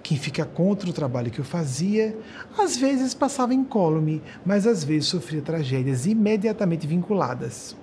[0.08, 2.18] Quem fica contra o trabalho que eu fazia,
[2.58, 7.76] às vezes passava incólume, mas às vezes sofria tragédias imediatamente vinculadas.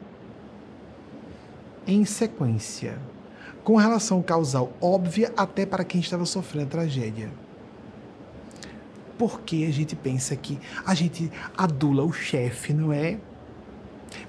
[1.86, 2.98] Em sequência,
[3.64, 7.30] com relação causal óbvia até para quem estava sofrendo a tragédia.
[9.20, 13.20] Porque a gente pensa que a gente adula o chefe, não é?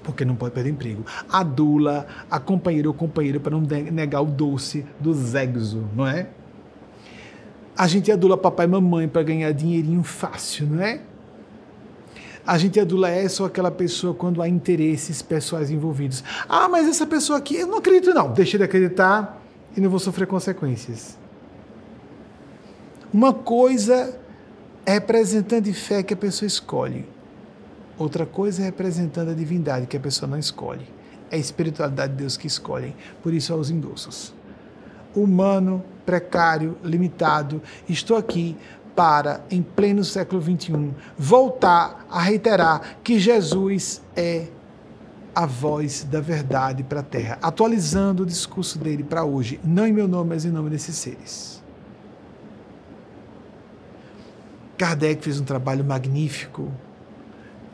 [0.03, 1.03] Porque não pode perder emprego.
[1.27, 6.29] Adula a companheira ou companheiro para não negar o doce do sexo, não é?
[7.77, 10.99] A gente adula papai e mamãe para ganhar dinheirinho fácil, não é?
[12.45, 16.23] A gente adula essa ou aquela pessoa quando há interesses pessoais envolvidos.
[16.49, 18.31] Ah, mas essa pessoa aqui, eu não acredito não.
[18.31, 19.39] Deixei de acreditar
[19.75, 21.17] e não vou sofrer consequências.
[23.13, 24.17] Uma coisa
[24.85, 27.05] é representante de fé que a pessoa escolhe.
[27.97, 30.87] Outra coisa é representando a divindade que a pessoa não escolhe.
[31.29, 32.95] É a espiritualidade de Deus que escolhe.
[33.21, 34.33] Por isso há os endossos.
[35.15, 37.61] Humano, precário, limitado.
[37.87, 38.55] Estou aqui
[38.95, 44.47] para, em pleno século XXI, voltar a reiterar que Jesus é
[45.35, 49.93] a voz da verdade para a Terra, atualizando o discurso dele para hoje, não em
[49.93, 51.61] meu nome, mas em nome desses seres.
[54.79, 56.71] Kardec fez um trabalho magnífico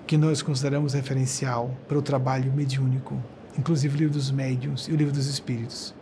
[0.06, 3.18] que nós consideramos referencial para o trabalho mediúnico,
[3.58, 5.94] inclusive o livro dos médiuns e o livro dos espíritos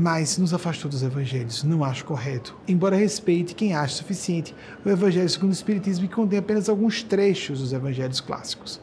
[0.00, 1.62] mas nos afastou dos evangelhos.
[1.62, 6.38] Não acho correto, embora respeite quem acha suficiente o evangelho segundo o Espiritismo que contém
[6.38, 8.80] apenas alguns trechos dos evangelhos clássicos.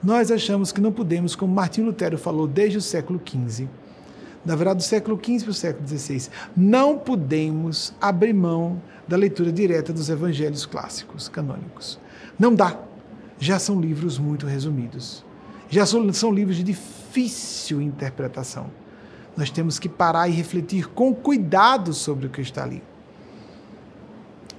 [0.00, 3.68] Nós achamos que não podemos, como Martinho Lutero falou desde o século XV,
[4.46, 9.50] na verdade do século XV para o século XVI, não podemos abrir mão da leitura
[9.50, 11.98] direta dos evangelhos clássicos, canônicos.
[12.38, 12.78] Não dá.
[13.40, 15.24] Já são livros muito resumidos.
[15.68, 18.70] Já são, são livros de difícil interpretação.
[19.40, 22.82] Nós temos que parar e refletir com cuidado sobre o que está ali.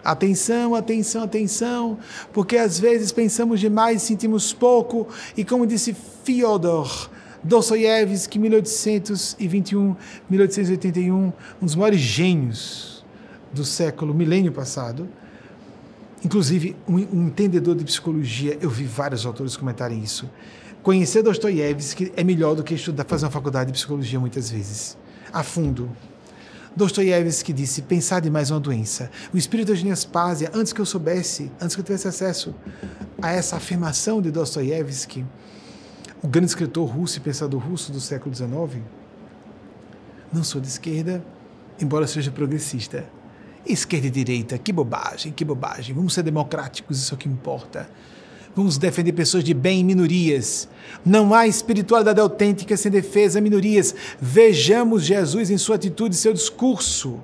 [0.04, 2.00] Atenção, atenção, atenção,
[2.34, 5.08] porque às vezes pensamos demais, sentimos pouco,
[5.38, 7.12] e como disse Fyodor
[7.44, 9.96] Dostoiévski, 1821,
[10.28, 13.06] 1881, um dos maiores gênios
[13.54, 15.08] do século, milênio passado,
[16.26, 20.28] inclusive um, um entendedor de psicologia, eu vi vários autores comentarem isso,
[20.84, 24.98] Conhecer Dostoiévski é melhor do que estudar, fazer uma faculdade de psicologia muitas vezes.
[25.32, 25.90] A fundo.
[26.76, 29.12] Dostoiévski disse: pensar demais é uma doença.
[29.32, 32.56] O espírito de Aspásia, antes que eu soubesse, antes que eu tivesse acesso
[33.22, 35.24] a essa afirmação de Dostoiévski,
[36.24, 38.84] o grande escritor russo e pensador russo do século XIX,
[40.34, 41.24] não sou de esquerda,
[41.80, 43.06] embora seja progressista.
[43.64, 45.94] Esquerda e direita, que bobagem, que bobagem.
[45.94, 47.88] Vamos ser democráticos, isso é o que importa.
[48.56, 50.68] Vamos defender pessoas de bem e minorias.
[51.06, 53.96] Não há espiritualidade autêntica sem defesa a minorias.
[54.20, 57.20] Vejamos Jesus em sua atitude e seu discurso.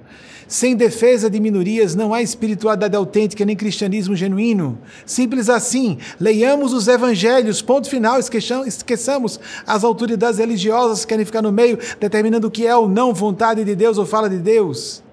[0.47, 4.80] Sem defesa de minorias não há espiritualidade autêntica nem cristianismo genuíno.
[5.05, 5.97] Simples assim.
[6.17, 8.17] Leiamos os evangelhos, ponto final.
[8.17, 13.13] Esqueçamos as autoridades religiosas que querem ficar no meio, determinando o que é ou não
[13.13, 15.03] vontade de Deus ou fala de Deus.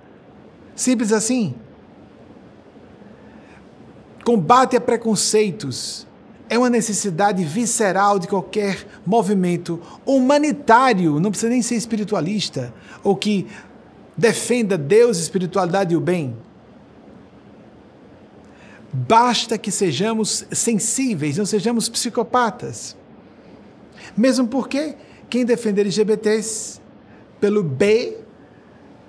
[0.76, 1.54] Simples assim.
[4.24, 6.06] Combate a preconceitos
[6.48, 12.72] é uma necessidade visceral de qualquer movimento humanitário, não precisa nem ser espiritualista,
[13.02, 13.46] ou que
[14.16, 16.34] defenda Deus, espiritualidade e o bem.
[18.92, 22.96] Basta que sejamos sensíveis, não sejamos psicopatas.
[24.16, 24.94] Mesmo porque
[25.28, 26.80] quem defende LGBTs
[27.40, 28.18] pelo B,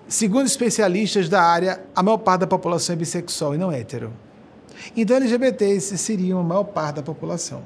[0.07, 4.25] segundo especialistas da área, a maior parte da população é bissexual e não hétero.
[4.96, 7.64] Então, LGBTs seriam a maior parte da população.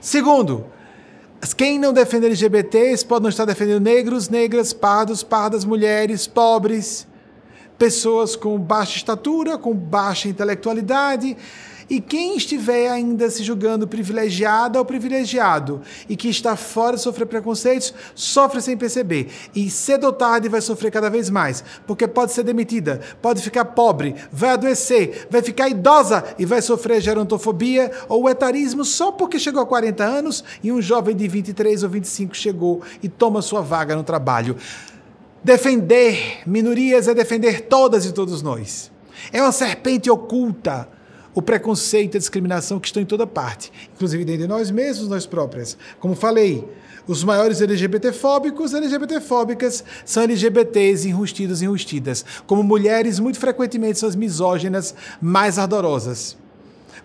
[0.00, 0.66] Segundo,
[1.56, 7.06] quem não defende LGBTs pode não estar defendendo negros, negras, pardos, pardas, mulheres, pobres,
[7.78, 11.36] pessoas com baixa estatura, com baixa intelectualidade
[11.90, 17.24] E quem estiver ainda se julgando privilegiada ou privilegiado e que está fora de sofrer
[17.24, 19.28] preconceitos, sofre sem perceber.
[19.54, 23.64] E cedo ou tarde vai sofrer cada vez mais, porque pode ser demitida, pode ficar
[23.64, 29.62] pobre, vai adoecer, vai ficar idosa e vai sofrer gerontofobia ou etarismo só porque chegou
[29.62, 33.96] a 40 anos e um jovem de 23 ou 25 chegou e toma sua vaga
[33.96, 34.56] no trabalho.
[35.42, 38.90] Defender minorias é defender todas e todos nós.
[39.32, 40.97] É uma serpente oculta
[41.38, 45.06] o preconceito e a discriminação que estão em toda parte, inclusive dentro de nós mesmos,
[45.08, 45.78] nós próprias.
[46.00, 46.68] Como falei,
[47.06, 52.24] os maiores LGBTfóbicos, LGBTfóbicas, são LGBTs enrustidos e enrustidas.
[52.44, 56.36] Como mulheres, muito frequentemente são as misóginas mais ardorosas.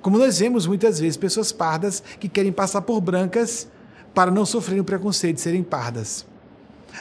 [0.02, 3.68] Como nós vemos muitas vezes pessoas pardas que querem passar por brancas
[4.16, 6.26] para não sofrerem o preconceito de serem pardas.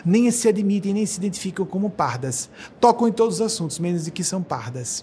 [0.04, 2.50] Nem se admitem, nem se identificam como pardas.
[2.78, 5.02] Tocam em todos os assuntos, menos de que são pardas.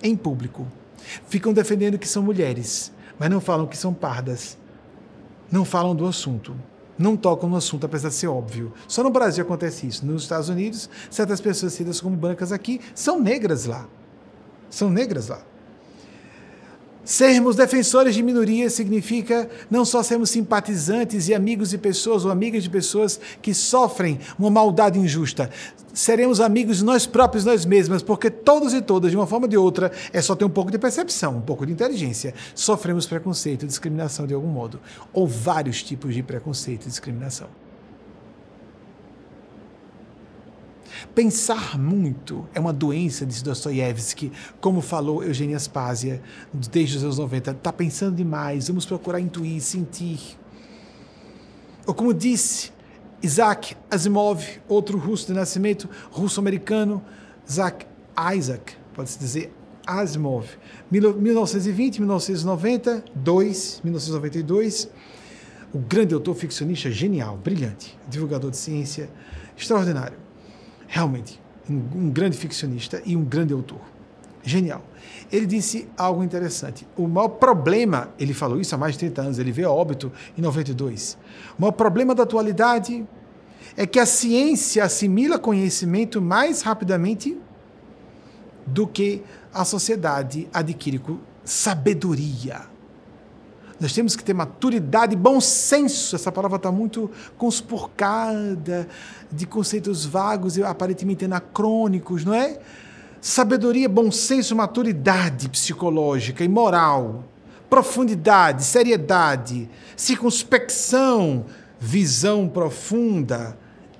[0.00, 0.68] Em público.
[1.26, 4.58] Ficam defendendo que são mulheres, mas não falam que são pardas.
[5.50, 6.54] Não falam do assunto.
[6.98, 8.72] Não tocam no assunto, apesar de ser óbvio.
[8.86, 10.06] Só no Brasil acontece isso.
[10.06, 13.86] Nos Estados Unidos, certas pessoas tidas como brancas aqui são negras lá.
[14.70, 15.42] São negras lá.
[17.04, 22.62] Sermos defensores de minorias significa não só sermos simpatizantes e amigos de pessoas ou amigas
[22.62, 25.50] de pessoas que sofrem uma maldade injusta.
[25.92, 29.50] Seremos amigos de nós próprios, nós mesmas, porque todos e todas, de uma forma ou
[29.50, 32.34] de outra, é só ter um pouco de percepção, um pouco de inteligência.
[32.54, 34.80] Sofremos preconceito discriminação de algum modo,
[35.12, 37.63] ou vários tipos de preconceito e discriminação.
[41.14, 46.22] Pensar muito é uma doença, disse Dostoiévski, como falou Eugênia Aspásia
[46.52, 47.50] desde os anos 90.
[47.52, 50.38] Está pensando demais, vamos procurar intuir, sentir.
[51.86, 52.72] Ou como disse
[53.22, 57.02] Isaac Asimov, outro russo de nascimento, russo-americano,
[57.48, 57.86] Isaac,
[58.36, 59.52] Isaac, pode-se dizer
[59.86, 60.46] Asimov,
[60.90, 64.88] 1920, 1990, 2, 1992,
[65.72, 69.10] o grande autor ficcionista genial, brilhante, divulgador de ciência,
[69.56, 70.23] extraordinário
[70.94, 73.80] realmente um, grande ficcionista e um grande autor.
[74.44, 74.80] Genial.
[75.32, 76.86] Ele disse algo interessante.
[76.96, 80.12] O maior problema, ele falou isso há mais de 30 anos, ele veio a óbito
[80.38, 81.18] em 92.
[81.58, 83.04] O maior problema da atualidade
[83.76, 87.36] é que a ciência assimila conhecimento mais rapidamente
[88.64, 89.20] do que
[89.52, 91.00] a sociedade adquire
[91.44, 92.73] sabedoria.
[93.80, 96.14] Nós temos que ter maturidade, bom senso.
[96.14, 98.88] Essa palavra está muito conspurcada
[99.30, 102.60] de conceitos vagos e aparentemente anacrônicos, não é?
[103.20, 107.24] Sabedoria, bom senso, maturidade psicológica e moral,
[107.68, 111.46] profundidade, seriedade, circunspecção,
[111.80, 113.58] visão profunda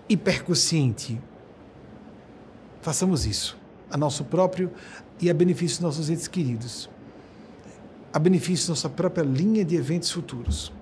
[0.08, 1.20] e percussiente.
[2.80, 3.56] Façamos isso
[3.90, 4.70] a nosso próprio
[5.20, 6.88] e a benefício dos nossos entes queridos
[8.14, 10.72] a benefício da nossa própria linha de eventos futuros.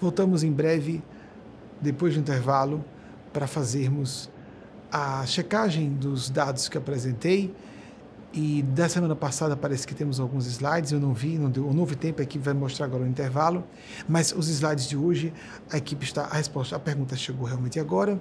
[0.00, 1.02] Voltamos em breve,
[1.80, 2.84] depois do intervalo,
[3.32, 4.30] para fazermos
[4.90, 7.52] a checagem dos dados que apresentei.
[8.32, 11.74] E da semana passada parece que temos alguns slides, eu não vi, não deu, o
[11.74, 13.64] novo tempo a equipe vai mostrar agora o intervalo,
[14.06, 15.32] mas os slides de hoje,
[15.72, 18.20] a equipe está, a resposta, a pergunta chegou realmente agora.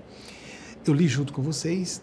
[0.87, 2.01] Eu li junto com vocês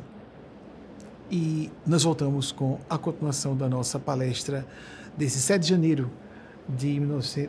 [1.29, 4.65] e nós voltamos com a continuação da nossa palestra
[5.17, 6.11] desse 7 de janeiro
[6.69, 7.01] de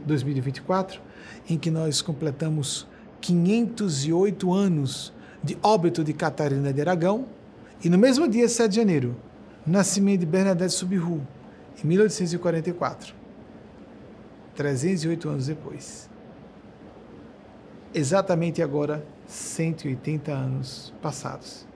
[0.05, 1.01] 2024,
[1.49, 2.87] em que nós completamos
[3.21, 7.25] 508 anos de óbito de Catarina de Aragão,
[7.83, 9.15] e no mesmo dia, 7 de janeiro,
[9.65, 11.25] nascimento de Bernadette Subiru,
[11.83, 13.13] em 1844,
[14.55, 16.09] 308 anos depois.
[17.93, 21.67] Exatamente agora, 180 anos passados.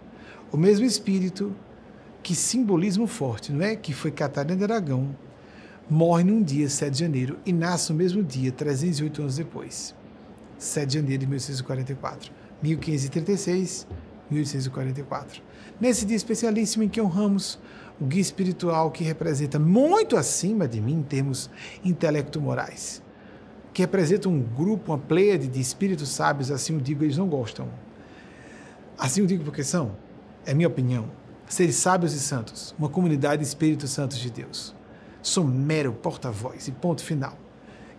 [0.51, 1.53] O mesmo espírito,
[2.23, 3.75] que simbolismo forte, não é?
[3.75, 5.15] Que foi Catarina de Aragão,
[5.89, 9.95] morre num dia, 7 de janeiro, e nasce no mesmo dia, 308 anos depois.
[10.57, 12.31] 7 de janeiro de 1844.
[12.61, 13.87] 1536,
[14.29, 15.41] 1844.
[15.79, 17.59] Nesse dia especialíssimo em que honramos
[17.99, 21.49] o guia espiritual que representa muito acima de mim em termos
[21.83, 23.01] intelecto-morais,
[23.73, 27.67] que representa um grupo, uma pleiade de espíritos sábios, assim eu digo, eles não gostam.
[28.97, 29.95] Assim eu digo porque são,
[30.45, 31.09] é minha opinião,
[31.47, 34.76] seres sábios e santos, uma comunidade de espíritos santos de Deus.
[35.27, 37.37] Sou mero porta-voz e ponto final.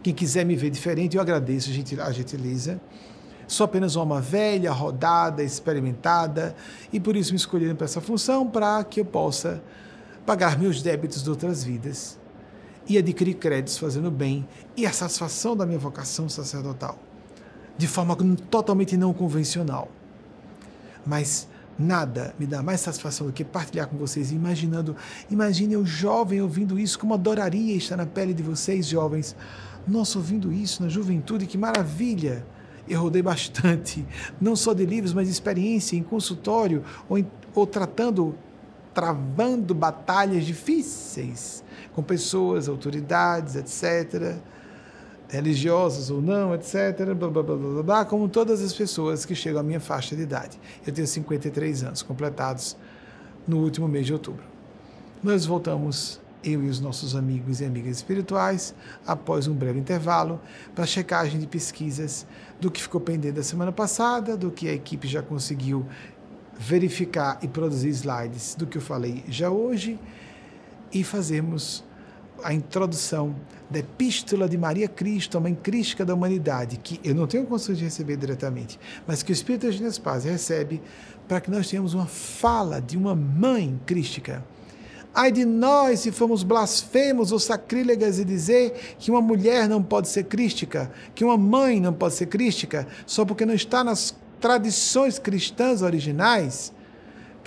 [0.03, 1.69] Quem quiser me ver diferente, eu agradeço
[2.01, 2.81] a gentileza.
[3.47, 6.57] Sou apenas uma alma velha, rodada, experimentada,
[6.91, 9.63] e por isso me escolheram para essa função, para que eu possa
[10.25, 12.19] pagar meus débitos de outras vidas
[12.89, 16.99] e adquirir créditos fazendo bem e a satisfação da minha vocação sacerdotal,
[17.77, 18.17] de forma
[18.51, 19.91] totalmente não convencional,
[21.07, 21.47] mas
[21.79, 24.97] Nada me dá mais satisfação do que partilhar com vocês, imaginando,
[25.31, 29.37] imagine eu jovem ouvindo isso, como adoraria estar na pele de vocês, jovens.
[29.87, 32.45] Nossa, ouvindo isso na juventude, que maravilha!
[32.89, 34.05] Eu rodei bastante,
[34.41, 38.35] não só de livros, mas de experiência em consultório ou, em, ou tratando,
[38.95, 41.63] travando batalhas difíceis
[41.95, 44.39] com pessoas, autoridades, etc
[45.29, 49.61] religiosas ou não, etc., blá, blá, blá, blá, blá, como todas as pessoas que chegam
[49.61, 50.59] à minha faixa de idade.
[50.87, 52.77] Eu tenho 53 anos, completados
[53.47, 54.43] no último mês de outubro.
[55.23, 58.75] Nós voltamos, eu e os nossos amigos e amigas espirituais,
[59.07, 60.41] após um breve intervalo,
[60.75, 62.27] para checagem de pesquisas
[62.61, 65.85] do que ficou pendente da semana passada, do que a equipe já conseguiu
[66.59, 69.99] verificar e produzir slides do que eu falei já hoje,
[70.93, 71.85] e fazermos
[72.43, 73.35] a introdução
[73.71, 77.79] da Epístola de Maria Cristo, a mãe crística da humanidade, que eu não tenho condições
[77.79, 80.81] de receber diretamente, mas que o Espírito de Gênesis Paz recebe
[81.27, 84.43] para que nós tenhamos uma fala de uma mãe crística.
[85.15, 90.09] Ai de nós se formos blasfemos ou sacrílegas e dizer que uma mulher não pode
[90.09, 95.19] ser crística, que uma mãe não pode ser crística, só porque não está nas tradições
[95.19, 96.73] cristãs originais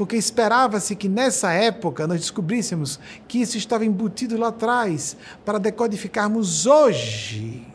[0.02, 6.66] porque esperava-se que nessa época nós descobríssemos que isso estava embutido lá atrás para decodificarmos
[6.66, 7.68] hoje.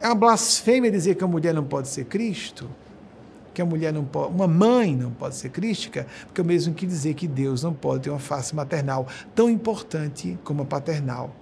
[0.00, 2.68] É uma blasfêmia dizer que a mulher não pode ser Cristo,
[3.54, 6.84] que a mulher não pode, uma mãe não pode ser crística, porque o mesmo que
[6.84, 11.32] dizer que Deus não pode ter uma face maternal tão importante como a paternal.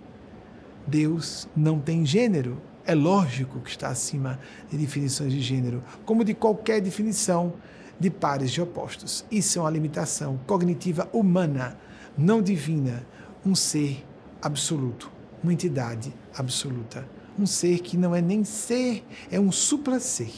[0.87, 2.61] Deus não tem gênero.
[2.85, 4.39] É lógico que está acima
[4.71, 7.55] de definições de gênero, como de qualquer definição
[7.99, 9.25] de pares de opostos.
[9.31, 11.79] Isso é uma limitação cognitiva humana,
[12.17, 13.07] não divina,
[13.45, 14.05] um ser
[14.41, 15.11] absoluto,
[15.43, 17.07] uma entidade absoluta,
[17.39, 20.33] um ser que não é nem ser, é um supra-ser.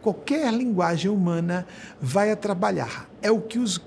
[0.00, 1.66] Qualquer linguagem humana
[2.00, 3.08] vai a trabalhar.
[3.20, 3.80] É o que os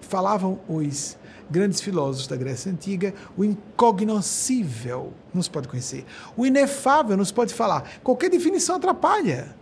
[0.00, 1.18] falavam os
[1.50, 6.04] grandes filósofos da Grécia Antiga, o incognoscível não se pode conhecer,
[6.36, 8.00] o inefável não se pode falar.
[8.02, 9.56] Qualquer definição atrapalha.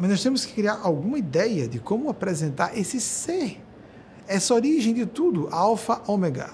[0.00, 3.60] Mas nós temos que criar alguma ideia de como apresentar esse ser,
[4.26, 6.48] essa origem de tudo, alfa, ômega,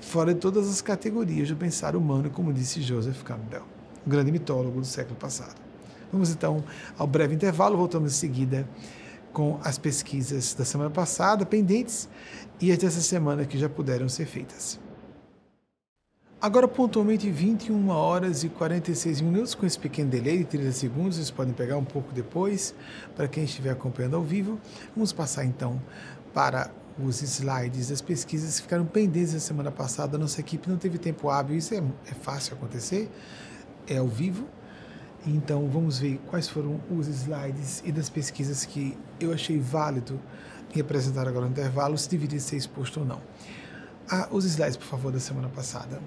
[0.00, 3.64] fora de todas as categorias do pensar humano, como disse Joseph Campbell,
[4.06, 5.60] um grande mitólogo do século passado.
[6.12, 6.62] Vamos então
[6.96, 8.68] ao breve intervalo, voltamos em seguida
[9.32, 12.08] com as pesquisas da semana passada pendentes
[12.60, 14.78] e as dessa semana que já puderam ser feitas.
[16.42, 21.30] Agora, pontualmente 21 horas e 46 minutos, com esse pequeno delay de 30 segundos, vocês
[21.30, 22.74] podem pegar um pouco depois,
[23.14, 24.58] para quem estiver acompanhando ao vivo.
[24.92, 25.80] Vamos passar então
[26.34, 26.68] para
[27.00, 30.18] os slides das pesquisas que ficaram pendentes na semana passada.
[30.18, 33.08] Nossa equipe não teve tempo hábil, isso é, é fácil acontecer,
[33.86, 34.44] é ao vivo.
[35.24, 40.18] Então, vamos ver quais foram os slides e das pesquisas que eu achei válido
[40.74, 43.20] em apresentar agora no intervalo, se deveria ser exposto ou não.
[44.10, 46.00] Ah, os slides, por favor, da semana passada.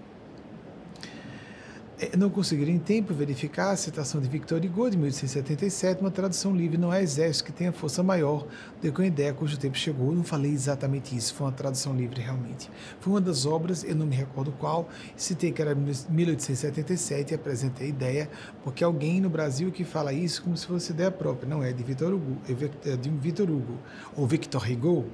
[1.97, 6.53] É, não conseguiram em tempo verificar a citação de Victor Hugo de 1877, uma tradução
[6.53, 8.45] livre não é exército que tenha força maior
[8.81, 10.09] do que uma ideia cujo tempo chegou.
[10.09, 12.69] Eu não falei exatamente isso, foi uma tradução livre realmente.
[12.99, 17.87] Foi uma das obras, eu não me recordo qual, citei que era 1877 e apresentei
[17.87, 18.29] a ideia,
[18.61, 21.81] porque alguém no Brasil que fala isso como se fosse ideia própria, não é de
[21.81, 22.37] Victor Hugo,
[22.85, 23.77] é de um Victor Hugo,
[24.17, 25.05] ou Victor Hugo,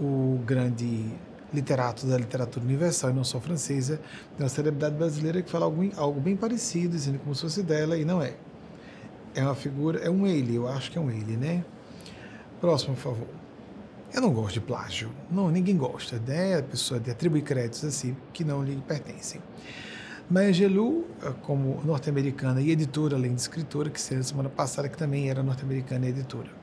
[0.00, 1.12] o grande
[1.52, 4.00] literato da literatura universal e não só francesa,
[4.36, 7.96] tem uma celebridade brasileira que fala algo, algo bem parecido, dizendo como se fosse dela,
[7.96, 8.34] e não é.
[9.34, 11.64] É uma figura, é um ele, eu acho que é um ele, né?
[12.60, 13.28] Próximo, por favor.
[14.12, 15.10] Eu não gosto de plágio.
[15.30, 16.58] Não, ninguém gosta, né?
[16.58, 19.40] A pessoa de atribuir créditos assim que não lhe pertencem.
[20.30, 21.06] Maya Gelou,
[21.42, 26.06] como norte-americana e editora, além de escritora, que saiu semana passada, que também era norte-americana
[26.06, 26.57] e editora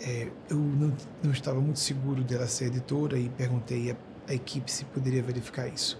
[0.00, 0.92] é, eu não,
[1.22, 3.96] não, estava muito seguro dela ser editora e perguntei à,
[4.28, 5.98] à equipe se poderia verificar isso.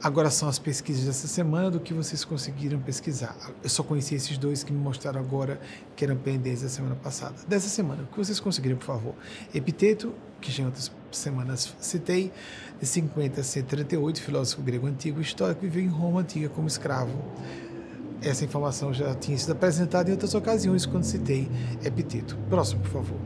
[0.00, 3.36] Agora são as pesquisas dessa semana do que vocês conseguiram pesquisar.
[3.64, 5.60] Eu só conheci esses dois que me mostraram agora
[5.96, 7.34] que eram pendentes da semana passada.
[7.48, 9.14] Dessa semana, o que vocês conseguiram, por favor?
[9.52, 12.32] Epiteto, que já em outras semanas citei,
[12.80, 17.12] de 50 a 138, filósofo grego antigo, histórico, viveu em Roma antiga como escravo
[18.22, 21.48] essa informação já tinha sido apresentada em outras ocasiões quando citei
[21.84, 22.36] epiteto.
[22.48, 23.18] Próximo, por favor.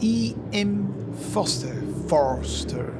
[0.00, 0.36] E.
[0.52, 0.88] M.
[1.32, 1.76] Foster,
[2.08, 2.92] Forster,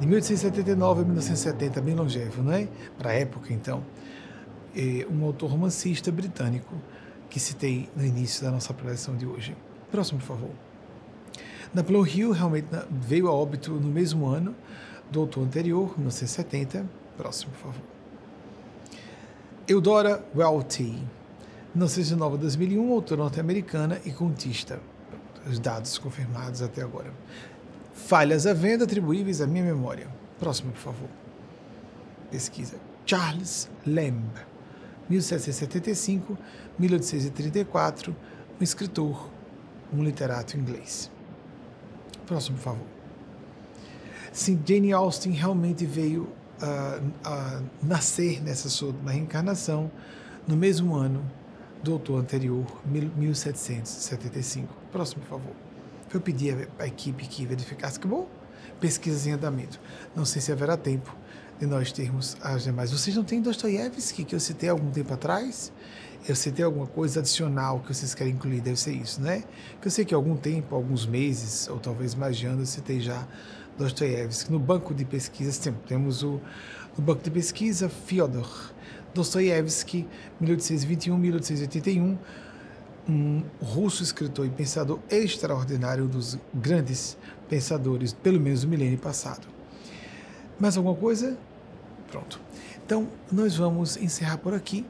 [0.00, 2.68] de 1879 a 1970, bem longevo, não é?
[2.98, 3.84] Para a época, então.
[4.74, 6.74] É um autor romancista britânico
[7.28, 9.56] que citei no início da nossa preleção de hoje.
[9.90, 10.50] Próximo, por favor.
[11.74, 14.54] Napoleon Hill realmente veio a óbito no mesmo ano
[15.10, 16.86] do autor anterior, 1970.
[17.16, 17.99] Próximo, por favor.
[19.70, 20.98] Eudora Welty,
[21.76, 24.80] 1909 2001, autora norte-americana e contista.
[25.48, 27.14] os dados confirmados até agora.
[27.94, 30.08] Falhas à venda atribuíveis à minha memória.
[30.40, 31.08] Próximo, por favor.
[32.32, 32.78] Pesquisa.
[33.06, 34.32] Charles Lamb,
[35.08, 39.30] 1775-1834, um escritor,
[39.94, 41.08] um literato inglês.
[42.26, 42.86] Próximo, por favor.
[44.32, 49.90] Sim, Jane Austen realmente veio a, nascer nessa sua reencarnação
[50.46, 51.24] no mesmo ano
[51.82, 54.74] do autor anterior, 1775.
[54.92, 55.54] Próximo, por favor.
[56.12, 58.28] Eu pedi à equipe que verificasse que bom,
[58.80, 59.80] pesquisas em andamento.
[60.14, 61.16] Não sei se haverá tempo
[61.58, 62.90] de nós termos as demais.
[62.90, 65.72] Vocês não têm Dostoiévski, que eu citei algum tempo atrás?
[66.28, 69.44] Eu citei alguma coisa adicional que vocês querem incluir, deve ser isso, né?
[69.80, 72.66] Que eu sei que há algum tempo, alguns meses, ou talvez mais de anos, eu
[72.66, 73.26] citei já
[73.78, 74.52] Dostoiévski.
[74.52, 76.40] No banco de pesquisas temos o
[76.96, 78.72] no banco de pesquisa Fyodor
[79.14, 80.06] Dostoiévski,
[80.42, 82.18] 1821-1881,
[83.08, 87.16] um russo escritor e pensador extraordinário, dos grandes
[87.48, 89.48] pensadores, pelo menos do milênio passado.
[90.58, 91.36] Mais alguma coisa?
[92.10, 92.40] Pronto.
[92.84, 94.86] Então, nós vamos encerrar por aqui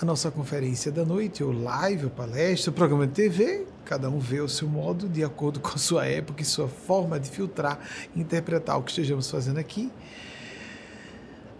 [0.00, 3.66] a nossa conferência da noite, ou live, ou palestra, ou programa de TV.
[3.84, 7.20] Cada um vê o seu modo, de acordo com a sua época e sua forma
[7.20, 7.78] de filtrar
[8.14, 9.90] e interpretar o que estejamos fazendo aqui.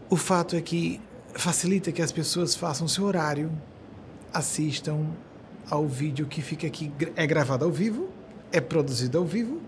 [0.09, 1.01] O fato é que
[1.35, 3.51] facilita que as pessoas façam seu horário,
[4.33, 5.07] assistam
[5.71, 8.09] ao vídeo que fica aqui, é gravado ao vivo,
[8.53, 9.61] é produzido ao vivo,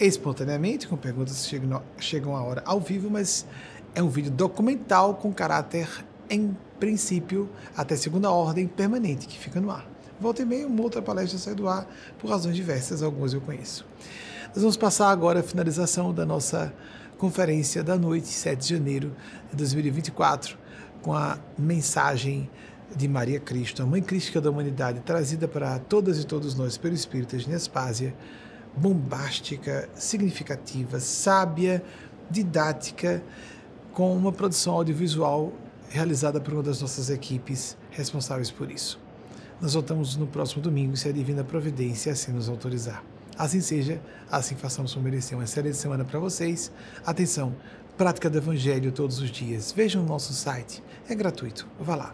[0.00, 1.60] espontaneamente, com perguntas que
[1.98, 3.46] chegam, a hora ao vivo, mas
[3.94, 5.88] é um vídeo documental com caráter,
[6.30, 9.91] em princípio, até segunda ordem permanente, que fica no ar.
[10.22, 11.84] Volta e meia, uma outra palestra sai do ar,
[12.16, 13.84] por razões diversas, algumas eu conheço.
[14.50, 16.72] Nós vamos passar agora a finalização da nossa
[17.18, 19.16] conferência da noite, 7 de janeiro
[19.50, 20.56] de 2024,
[21.02, 22.48] com a mensagem
[22.94, 26.94] de Maria Cristo, a Mãe Crística da Humanidade, trazida para todas e todos nós pelo
[26.94, 28.14] Espírito de Nespásia,
[28.76, 31.82] bombástica, significativa, sábia,
[32.30, 33.20] didática,
[33.92, 35.52] com uma produção audiovisual
[35.88, 39.01] realizada por uma das nossas equipes responsáveis por isso.
[39.62, 43.04] Nós voltamos no próximo domingo, se a Divina Providência assim nos autorizar.
[43.38, 46.72] Assim seja, assim façamos por merecer uma excelente semana para vocês.
[47.06, 47.54] Atenção,
[47.96, 49.70] prática do Evangelho todos os dias.
[49.70, 52.12] Vejam o nosso site, é gratuito, vá lá.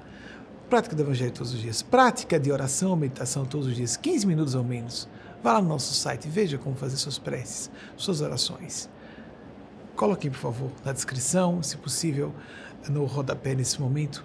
[0.68, 1.80] Prática do Evangelho todos os dias.
[1.80, 5.08] Prática de oração, meditação todos os dias, 15 minutos ou menos.
[5.42, 8.90] Vá lá no nosso site, veja como fazer suas preces, suas orações.
[9.96, 12.30] Coloque, por favor, na descrição, se possível,
[12.90, 14.22] no rodapé nesse momento.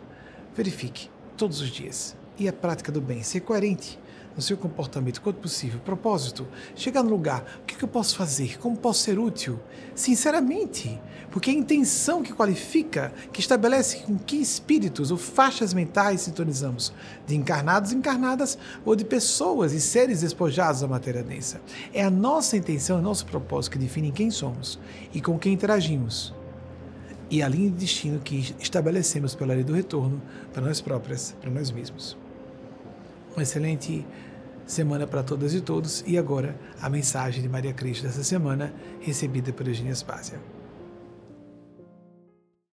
[0.54, 2.22] Verifique todos os dias.
[2.38, 4.00] E a prática do bem, ser coerente
[4.36, 5.80] no seu comportamento quanto possível.
[5.80, 8.58] Propósito, chegar no lugar, o que, eu posso fazer?
[8.60, 9.60] Como posso ser útil?
[9.94, 11.00] Sinceramente,
[11.32, 16.94] porque é a intenção que qualifica, que estabelece com que espíritos ou faixas mentais sintonizamos,
[17.26, 21.62] de encarnados e encarnadas ou de pessoas e seres despojados da matéria densa.
[21.94, 24.80] É a nossa intenção e nosso propósito que definem quem somos
[25.14, 26.34] e com quem interagimos.
[27.30, 30.22] E a linha de destino que estabelecemos pela lei do retorno
[30.52, 32.23] para nós próprias, para nós mesmos.
[33.34, 34.06] Uma excelente
[34.66, 36.04] semana para todas e todos.
[36.06, 40.40] E agora, a mensagem de Maria Cristo dessa semana, recebida por Eugênia Spásia.